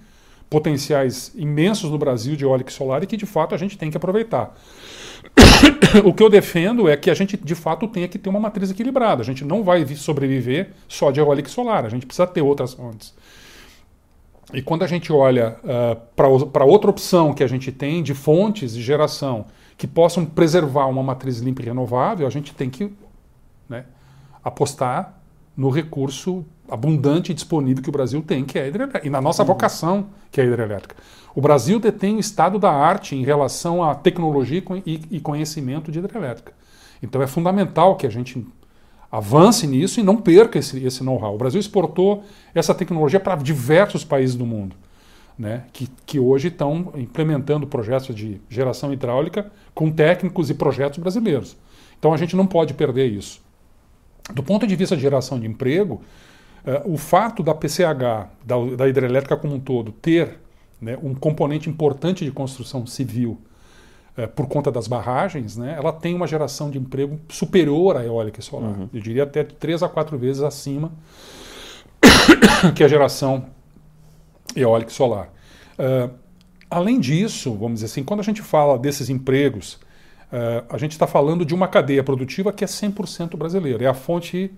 potenciais 0.49 1.33
imensos 1.35 1.91
no 1.91 1.99
Brasil 1.99 2.37
de 2.37 2.45
eólica 2.45 2.71
e 2.71 2.73
solar 2.73 3.03
e 3.03 3.07
que 3.07 3.17
de 3.17 3.27
fato 3.27 3.53
a 3.53 3.59
gente 3.59 3.77
tem 3.77 3.91
que 3.91 3.97
aproveitar. 3.97 4.57
o 6.05 6.13
que 6.13 6.23
eu 6.23 6.29
defendo 6.29 6.89
é 6.89 6.97
que 6.97 7.11
a 7.11 7.15
gente 7.15 7.37
de 7.37 7.55
fato 7.55 7.87
tenha 7.89 8.09
que 8.09 8.19
ter 8.19 8.29
uma 8.29 8.41
matriz 8.41 8.71
equilibrada. 8.71 9.23
A 9.23 9.25
gente 9.25 9.45
não 9.45 9.63
vai 9.63 9.87
sobreviver 9.95 10.71
só 10.89 11.11
de 11.11 11.21
eólica 11.21 11.49
e 11.49 11.53
solar, 11.53 11.85
a 11.85 11.89
gente 11.89 12.07
precisa 12.07 12.27
ter 12.27 12.43
outras 12.43 12.75
fontes. 12.75 13.15
E 14.53 14.61
quando 14.61 14.83
a 14.83 14.87
gente 14.87 15.13
olha 15.13 15.57
uh, 15.65 15.97
para 16.51 16.65
outra 16.65 16.91
opção 16.91 17.33
que 17.33 17.43
a 17.43 17.47
gente 17.47 17.73
tem 17.73 18.03
de 18.03 18.13
fontes 18.13 18.75
de 18.75 18.83
geração 18.83 19.47
que 19.79 19.87
possam 19.87 20.27
preservar 20.27 20.87
uma 20.87 21.03
matriz 21.03 21.39
limpa 21.39 21.63
e 21.63 21.65
renovável, 21.65 22.27
a 22.27 22.31
gente 22.31 22.55
tem 22.55 22.69
que 22.69 22.93
né, 23.69 23.87
apostar 24.45 25.19
no 25.57 25.71
recurso 25.71 26.45
abundante 26.69 27.33
e 27.33 27.35
disponível 27.35 27.83
que 27.83 27.89
o 27.89 27.93
Brasil 27.93 28.23
tem, 28.23 28.45
que 28.45 28.59
é 28.59 28.65
a 28.65 28.69
hidrelétrica, 28.69 29.07
e 29.07 29.11
na 29.11 29.21
nossa 29.21 29.45
vocação, 29.45 30.07
que 30.31 30.41
é 30.41 30.45
a 30.45 30.47
hidrelétrica. 30.47 30.97
O 31.35 31.41
Brasil 31.41 31.81
detém 31.81 32.17
o 32.17 32.21
estado 32.21 32.59
da 32.59 32.71
arte 32.71 33.17
em 33.17 33.25
relação 33.25 33.83
à 33.83 33.95
tecnologia 33.95 34.63
e 34.87 35.21
conhecimento 35.21 35.91
de 35.91 35.99
hidrelétrica. 35.99 36.53
Então 37.03 37.23
é 37.23 37.27
fundamental 37.27 37.97
que 37.97 38.07
a 38.07 38.11
gente 38.11 38.47
avance 39.11 39.67
nisso 39.67 40.01
e 40.01 40.03
não 40.03 40.17
perca 40.17 40.59
esse, 40.59 40.85
esse 40.85 41.03
know-how. 41.03 41.35
O 41.35 41.39
Brasil 41.39 41.61
exportou 41.61 42.25
essa 42.55 42.75
tecnologia 42.75 43.21
para 43.21 43.37
diversos 43.37 44.05
países 44.05 44.37
do 44.37 44.47
mundo 44.47 44.77
né, 45.39 45.65
que, 45.73 45.89
que 46.07 46.19
hoje 46.19 46.49
estão 46.49 46.93
implementando 46.97 47.67
projetos 47.67 48.15
de 48.15 48.41
geração 48.49 48.93
hidráulica 48.93 49.51
com 49.75 49.91
técnicos 49.91 50.51
e 50.51 50.55
projetos 50.55 50.99
brasileiros. 50.99 51.57
Então 51.99 52.13
a 52.13 52.17
gente 52.17 52.37
não 52.37 52.47
pode 52.47 52.75
perder 52.75 53.07
isso. 53.07 53.41
Do 54.33 54.43
ponto 54.43 54.67
de 54.67 54.77
vista 54.77 54.95
de 54.95 55.03
geração 55.03 55.41
de 55.41 55.47
emprego, 55.47 56.03
o 56.85 56.97
fato 56.97 57.43
da 57.43 57.55
PCH, 57.55 58.29
da, 58.45 58.57
da, 58.77 58.89
hidrelétrica 58.89 59.37
como 59.37 59.55
um 59.55 59.61
todo, 59.61 59.91
ter 59.91 60.39
né, 60.83 60.99
um 61.01 61.15
componente 61.15 61.71
importante 61.71 62.25
de 62.25 62.33
construção 62.33 62.85
civil 62.87 63.41
uh, 64.19 64.27
por 64.29 64.49
conta 64.49 64.71
das 64.71 64.89
barragens, 64.89 65.57
né, 65.57 65.77
ela 65.79 65.93
tem 65.93 66.13
uma 66.13 66.27
geração 66.27 66.71
de 66.71 66.79
emprego 66.79 67.21
superior 67.29 67.97
à 67.97 68.05
eólica 68.05 68.41
e 68.41 68.43
solar. 68.43 68.73
Uhum. 68.73 68.89
Eu 68.93 69.01
diria 69.01 69.23
até 69.23 69.45
três 69.45 69.83
a 69.83 69.89
quatro 69.89 70.19
vezes 70.19 70.43
acima 70.43 70.93
que 72.75 72.83
a 72.83 72.89
geração 72.89 73.47
eólica 74.57 74.91
e 74.91 74.95
solar. 74.95 75.33
Uh, 75.79 76.13
além 76.69 76.99
disso, 76.99 77.53
vamos 77.55 77.75
dizer 77.75 77.87
assim, 77.87 78.03
quando 78.03 78.21
a 78.21 78.25
gente 78.25 78.43
fala 78.43 78.77
desses 78.77 79.09
empregos, 79.09 79.75
uh, 80.33 80.67
a 80.69 80.79
gente 80.79 80.93
está 80.93 81.07
falando 81.07 81.45
de 81.45 81.55
uma 81.55 81.69
cadeia 81.69 82.03
produtiva 82.03 82.53
que 82.53 82.65
é 82.65 82.67
100% 82.67 83.37
brasileira. 83.37 83.85
É 83.85 83.89
a 83.89 83.95
fonte 83.95 84.53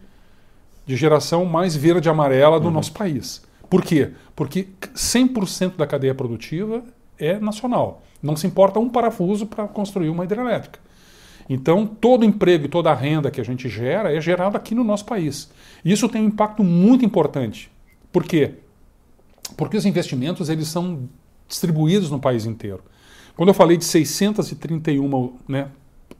de 0.87 0.97
geração 0.97 1.45
mais 1.45 1.75
verde 1.75 2.09
e 2.09 2.11
amarela 2.11 2.61
do 2.61 2.67
uhum. 2.67 2.73
nosso 2.73 2.93
país. 2.93 3.43
Por 3.69 3.83
quê? 3.83 4.11
Porque 4.37 4.69
100% 4.95 5.77
da 5.77 5.87
cadeia 5.87 6.15
produtiva 6.15 6.83
é 7.19 7.39
nacional. 7.39 8.03
Não 8.23 8.37
se 8.37 8.47
importa 8.47 8.79
um 8.79 8.89
parafuso 8.89 9.47
para 9.47 9.67
construir 9.67 10.09
uma 10.09 10.25
hidrelétrica. 10.25 10.79
Então, 11.49 11.87
todo 11.87 12.25
emprego 12.25 12.67
e 12.67 12.69
toda 12.69 12.91
a 12.91 12.95
renda 12.95 13.31
que 13.31 13.41
a 13.41 13.45
gente 13.45 13.69
gera 13.69 14.15
é 14.15 14.21
gerada 14.21 14.57
aqui 14.57 14.75
no 14.75 14.85
nosso 14.85 15.05
país. 15.05 15.51
Isso 15.85 16.09
tem 16.09 16.23
um 16.23 16.29
impacto 16.29 16.65
muito 16.65 17.05
importante. 17.05 17.71
Por 18.11 18.25
quê? 18.25 18.55
porque 19.57 19.77
os 19.77 19.85
investimentos 19.85 20.49
eles 20.49 20.69
são 20.69 21.09
distribuídos 21.47 22.11
no 22.11 22.19
país 22.19 22.47
inteiro. 22.47 22.83
Quando 23.37 23.49
eu 23.49 23.55
falei 23.55 23.77
de 23.77 23.85
631 23.85 25.33
né, 25.47 25.69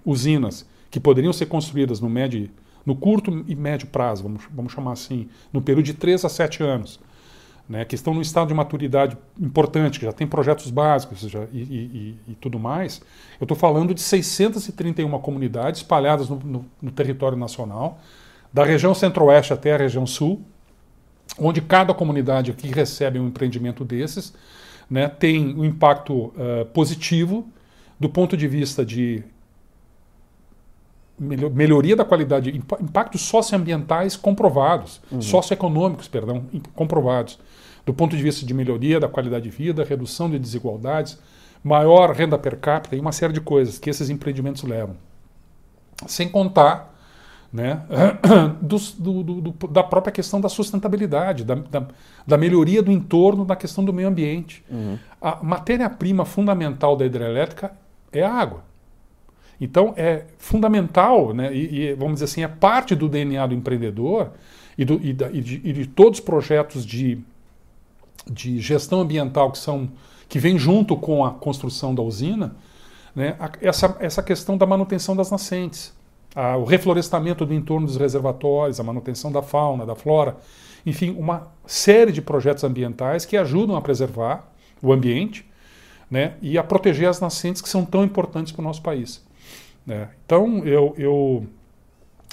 usinas 0.05 0.67
que 0.91 1.01
poderiam 1.01 1.33
ser 1.33 1.47
construídas 1.47 2.01
no, 2.01 2.09
médio, 2.09 2.51
no 2.85 2.95
curto 2.95 3.45
e 3.47 3.55
médio 3.55 3.89
prazo, 3.89 4.23
vamos, 4.23 4.43
vamos 4.51 4.73
chamar 4.73 4.93
assim, 4.93 5.29
no 5.53 5.63
período 5.63 5.85
de 5.85 5.95
3 5.95 6.25
a 6.25 6.29
7 6.29 6.63
anos, 6.63 7.01
né, 7.69 7.85
que 7.85 7.95
estão 7.95 8.13
no 8.13 8.21
estado 8.21 8.49
de 8.49 8.55
maturidade 8.55 9.17
importante, 9.41 9.99
que 9.99 10.05
já 10.05 10.13
tem 10.13 10.27
projetos 10.27 10.71
básicos 10.71 11.21
já, 11.21 11.45
e, 11.53 11.59
e, 11.63 12.17
e, 12.29 12.35
tudo 12.35 12.59
mais, 12.59 13.01
eu 13.41 13.45
estou 13.45 13.57
falando 13.57 13.95
de 13.95 14.03
631 14.03 15.19
comunidades 15.21 15.81
espalhadas 15.81 16.29
no, 16.29 16.37
no, 16.41 16.65
no 16.81 16.91
território 16.91 17.39
nacional, 17.39 17.99
da 18.53 18.65
região 18.65 18.95
centro-oeste 18.95 19.53
até 19.53 19.75
a 19.75 19.79
região 19.79 20.07
sul, 20.07 20.43
onde 21.39 21.61
cada 21.61 21.95
comunidade 21.95 22.53
que 22.53 22.69
recebe 22.69 23.19
um 23.19 23.29
empreendimento 23.29 23.85
desses 23.85 24.35
né, 24.89 25.09
tem 25.09 25.57
um 25.57 25.65
impacto 25.65 26.13
uh, 26.15 26.67
positivo 26.73 27.49
do 27.99 28.09
ponto 28.09 28.37
de 28.37 28.47
vista 28.47 28.85
de 28.85 29.25
melhoria 31.19 31.95
da 31.95 32.05
qualidade, 32.05 32.51
impactos 32.51 33.23
socioambientais 33.23 34.17
comprovados, 34.17 35.01
uhum. 35.11 35.23
socioeconômicos, 35.23 36.09
perdão, 36.09 36.45
comprovados, 36.75 37.39
do 37.87 37.95
ponto 37.95 38.17
de 38.17 38.23
vista 38.23 38.45
de 38.45 38.53
melhoria 38.53 38.99
da 38.99 39.09
qualidade 39.09 39.45
de 39.45 39.51
vida, 39.51 39.85
redução 39.85 40.29
de 40.29 40.39
desigualdades, 40.39 41.19
maior 41.63 42.11
renda 42.11 42.37
per 42.37 42.59
capita 42.59 42.97
e 42.97 43.01
uma 43.01 43.13
série 43.13 43.33
de 43.33 43.41
coisas 43.41 43.79
que 43.79 43.89
esses 43.89 44.11
empreendimentos 44.11 44.63
levam. 44.65 44.97
Sem 46.07 46.29
contar 46.29 46.93
né, 47.53 47.83
do, 48.61 48.77
do, 48.99 49.23
do, 49.23 49.69
da 49.69 49.85
própria 49.85 50.11
questão 50.11 50.41
da 50.41 50.49
sustentabilidade, 50.49 51.45
da, 51.45 51.55
da, 51.55 51.87
da, 52.27 52.37
melhoria 52.37 52.83
do 52.83 52.91
entorno, 52.91 53.45
da 53.45 53.55
questão 53.55 53.85
do 53.85 53.93
meio 53.93 54.09
ambiente. 54.09 54.65
Uhum. 54.69 54.99
A 55.23 55.39
matéria-prima 55.41 56.25
fundamental 56.25 56.97
da 56.97 57.07
hidrelétrica 57.07 57.71
é 58.13 58.25
a 58.25 58.33
água. 58.33 58.65
Então 59.61 59.95
é 59.97 60.25
fundamental, 60.39 61.33
né, 61.33 61.55
e, 61.55 61.83
e, 61.83 61.95
vamos 61.95 62.15
dizer 62.15 62.25
assim, 62.25 62.43
é 62.43 62.49
parte 62.49 62.95
do 62.95 63.09
DNA 63.09 63.47
do 63.47 63.55
empreendedor 63.55 64.33
e, 64.77 64.85
do, 64.85 65.01
e, 65.03 65.13
da, 65.13 65.31
e, 65.31 65.41
de, 65.41 65.59
de, 65.59 65.87
todos 65.87 66.19
os 66.19 66.25
projetos 66.25 66.85
de, 66.85 67.19
de 68.29 68.59
gestão 68.61 69.01
ambiental 69.01 69.51
que 69.51 69.59
são 69.59 69.91
que 70.29 70.39
vem 70.39 70.59
junto 70.59 70.97
com 70.97 71.25
a 71.25 71.31
construção 71.31 71.95
da 71.95 72.03
usina, 72.03 72.57
né, 73.15 73.37
essa, 73.61 73.97
essa 74.01 74.23
questão 74.23 74.57
da 74.57 74.67
manutenção 74.67 75.15
das 75.15 75.31
nascentes 75.31 75.93
a, 76.35 76.57
o 76.57 76.65
reflorestamento 76.65 77.47
do 77.47 77.55
entorno 77.55 77.87
dos 77.87 77.97
reservatórios, 77.97 78.81
a 78.81 78.83
manutenção 78.83 79.31
da 79.31 79.41
fauna, 79.41 79.87
da 79.87 79.95
flora, 79.95 80.37
enfim, 80.85 81.15
uma 81.17 81.49
série 81.67 82.13
de 82.13 82.21
projetos 82.21 82.65
ambientais 82.65 83.25
que 83.25 83.37
ajudam 83.37 83.77
a 83.77 83.81
preservar 83.81 84.51
o 84.83 84.93
ambiente 84.93 85.47
né, 86.11 86.35
e 86.43 86.59
a 86.59 86.65
proteger 86.65 87.09
as 87.09 87.21
nascentes 87.21 87.63
que 87.63 87.69
são 87.69 87.85
tão 87.85 88.05
importantes 88.05 88.53
para 88.53 88.61
o 88.61 88.65
nosso 88.65 88.83
país. 88.83 89.25
Né. 89.87 90.09
Então, 90.25 90.65
eu, 90.65 90.95
eu, 90.97 91.47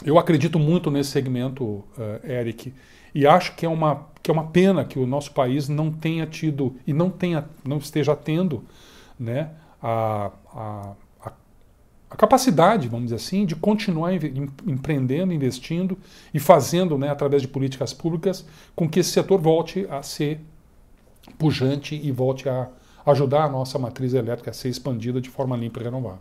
eu 0.04 0.18
acredito 0.18 0.58
muito 0.58 0.90
nesse 0.90 1.12
segmento, 1.12 1.64
uh, 1.64 1.86
Eric, 2.24 2.74
e 3.14 3.28
acho 3.28 3.56
que 3.56 3.66
é, 3.66 3.70
uma, 3.70 4.08
que 4.24 4.32
é 4.32 4.34
uma 4.34 4.48
pena 4.48 4.86
que 4.86 4.98
o 4.98 5.06
nosso 5.06 5.32
país 5.34 5.68
não 5.68 5.92
tenha 5.92 6.26
tido 6.26 6.76
e 6.88 6.94
não, 6.94 7.10
tenha, 7.10 7.46
não 7.66 7.78
esteja 7.78 8.16
tendo 8.16 8.64
né, 9.20 9.52
a, 9.82 10.32
a 10.54 10.94
a 12.12 12.16
capacidade, 12.18 12.90
vamos 12.90 13.06
dizer 13.06 13.16
assim, 13.16 13.46
de 13.46 13.56
continuar 13.56 14.14
empreendendo, 14.68 15.32
investindo 15.32 15.98
e 16.34 16.40
fazendo, 16.40 16.98
né, 16.98 17.10
através 17.10 17.42
de 17.42 17.48
políticas 17.48 17.94
públicas, 17.94 18.46
com 18.76 18.88
que 18.88 19.00
esse 19.00 19.12
setor 19.12 19.40
volte 19.40 19.88
a 19.90 20.04
ser 20.04 20.42
pujante 21.40 21.96
e 21.96 22.12
volte 22.12 22.50
a 22.50 22.68
ajudar 23.06 23.46
a 23.46 23.50
nossa 23.50 23.80
matriz 23.80 24.14
elétrica 24.14 24.52
a 24.52 24.54
ser 24.54 24.68
expandida 24.68 25.22
de 25.22 25.30
forma 25.30 25.56
limpa 25.56 25.80
e 25.80 25.84
renovável. 25.84 26.20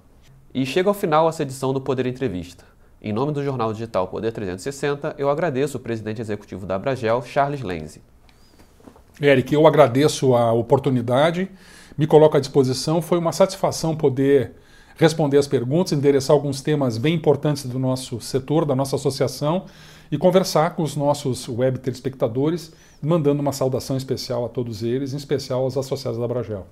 E 0.52 0.66
chega 0.66 0.90
ao 0.90 0.94
final 0.94 1.28
essa 1.28 1.44
edição 1.44 1.72
do 1.72 1.80
Poder 1.80 2.06
Entrevista. 2.06 2.64
Em 3.00 3.12
nome 3.12 3.30
do 3.32 3.42
jornal 3.42 3.72
digital 3.72 4.08
Poder 4.08 4.32
360, 4.32 5.14
eu 5.16 5.30
agradeço 5.30 5.76
o 5.76 5.80
presidente 5.80 6.20
executivo 6.20 6.66
da 6.66 6.74
Abragel, 6.74 7.22
Charles 7.22 7.62
Lenze. 7.62 8.02
Eric, 9.22 9.54
eu 9.54 9.64
agradeço 9.64 10.34
a 10.34 10.52
oportunidade, 10.52 11.48
me 11.96 12.04
coloco 12.04 12.36
à 12.36 12.40
disposição. 12.40 13.00
Foi 13.00 13.16
uma 13.16 13.30
satisfação 13.30 13.94
poder 13.94 14.56
responder 14.96 15.38
as 15.38 15.46
perguntas, 15.46 15.92
endereçar 15.92 16.34
alguns 16.34 16.60
temas 16.60 16.98
bem 16.98 17.14
importantes 17.14 17.64
do 17.66 17.78
nosso 17.78 18.20
setor, 18.20 18.64
da 18.64 18.74
nossa 18.74 18.96
associação 18.96 19.66
e 20.10 20.18
conversar 20.18 20.74
com 20.74 20.82
os 20.82 20.96
nossos 20.96 21.48
web 21.48 21.78
telespectadores, 21.78 22.72
mandando 23.00 23.40
uma 23.40 23.52
saudação 23.52 23.96
especial 23.96 24.44
a 24.44 24.48
todos 24.48 24.82
eles, 24.82 25.14
em 25.14 25.16
especial 25.16 25.62
aos 25.62 25.76
associados 25.76 26.18
da 26.18 26.26
Bragel. 26.26 26.66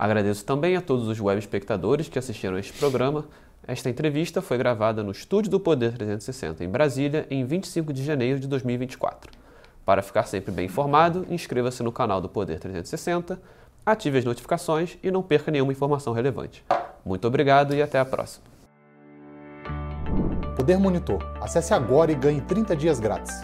Agradeço 0.00 0.46
também 0.46 0.76
a 0.76 0.80
todos 0.80 1.06
os 1.08 1.20
web 1.20 1.38
espectadores 1.38 2.08
que 2.08 2.18
assistiram 2.18 2.56
a 2.56 2.58
este 2.58 2.72
programa. 2.72 3.26
Esta 3.68 3.90
entrevista 3.90 4.40
foi 4.40 4.56
gravada 4.56 5.02
no 5.02 5.12
estúdio 5.12 5.50
do 5.50 5.60
Poder 5.60 5.92
360 5.92 6.64
em 6.64 6.68
Brasília, 6.70 7.26
em 7.30 7.44
25 7.44 7.92
de 7.92 8.02
janeiro 8.02 8.40
de 8.40 8.48
2024. 8.48 9.30
Para 9.84 10.00
ficar 10.00 10.22
sempre 10.22 10.52
bem 10.52 10.64
informado, 10.64 11.26
inscreva-se 11.28 11.82
no 11.82 11.92
canal 11.92 12.18
do 12.18 12.30
Poder 12.30 12.58
360, 12.58 13.38
ative 13.84 14.16
as 14.16 14.24
notificações 14.24 14.96
e 15.02 15.10
não 15.10 15.22
perca 15.22 15.50
nenhuma 15.50 15.72
informação 15.72 16.14
relevante. 16.14 16.64
Muito 17.04 17.28
obrigado 17.28 17.74
e 17.74 17.82
até 17.82 17.98
a 17.98 18.04
próxima. 18.06 18.46
Poder 20.56 20.78
Monitor. 20.78 21.22
Acesse 21.42 21.74
agora 21.74 22.10
e 22.10 22.14
ganhe 22.14 22.40
30 22.40 22.74
dias 22.74 22.98
grátis. 22.98 23.34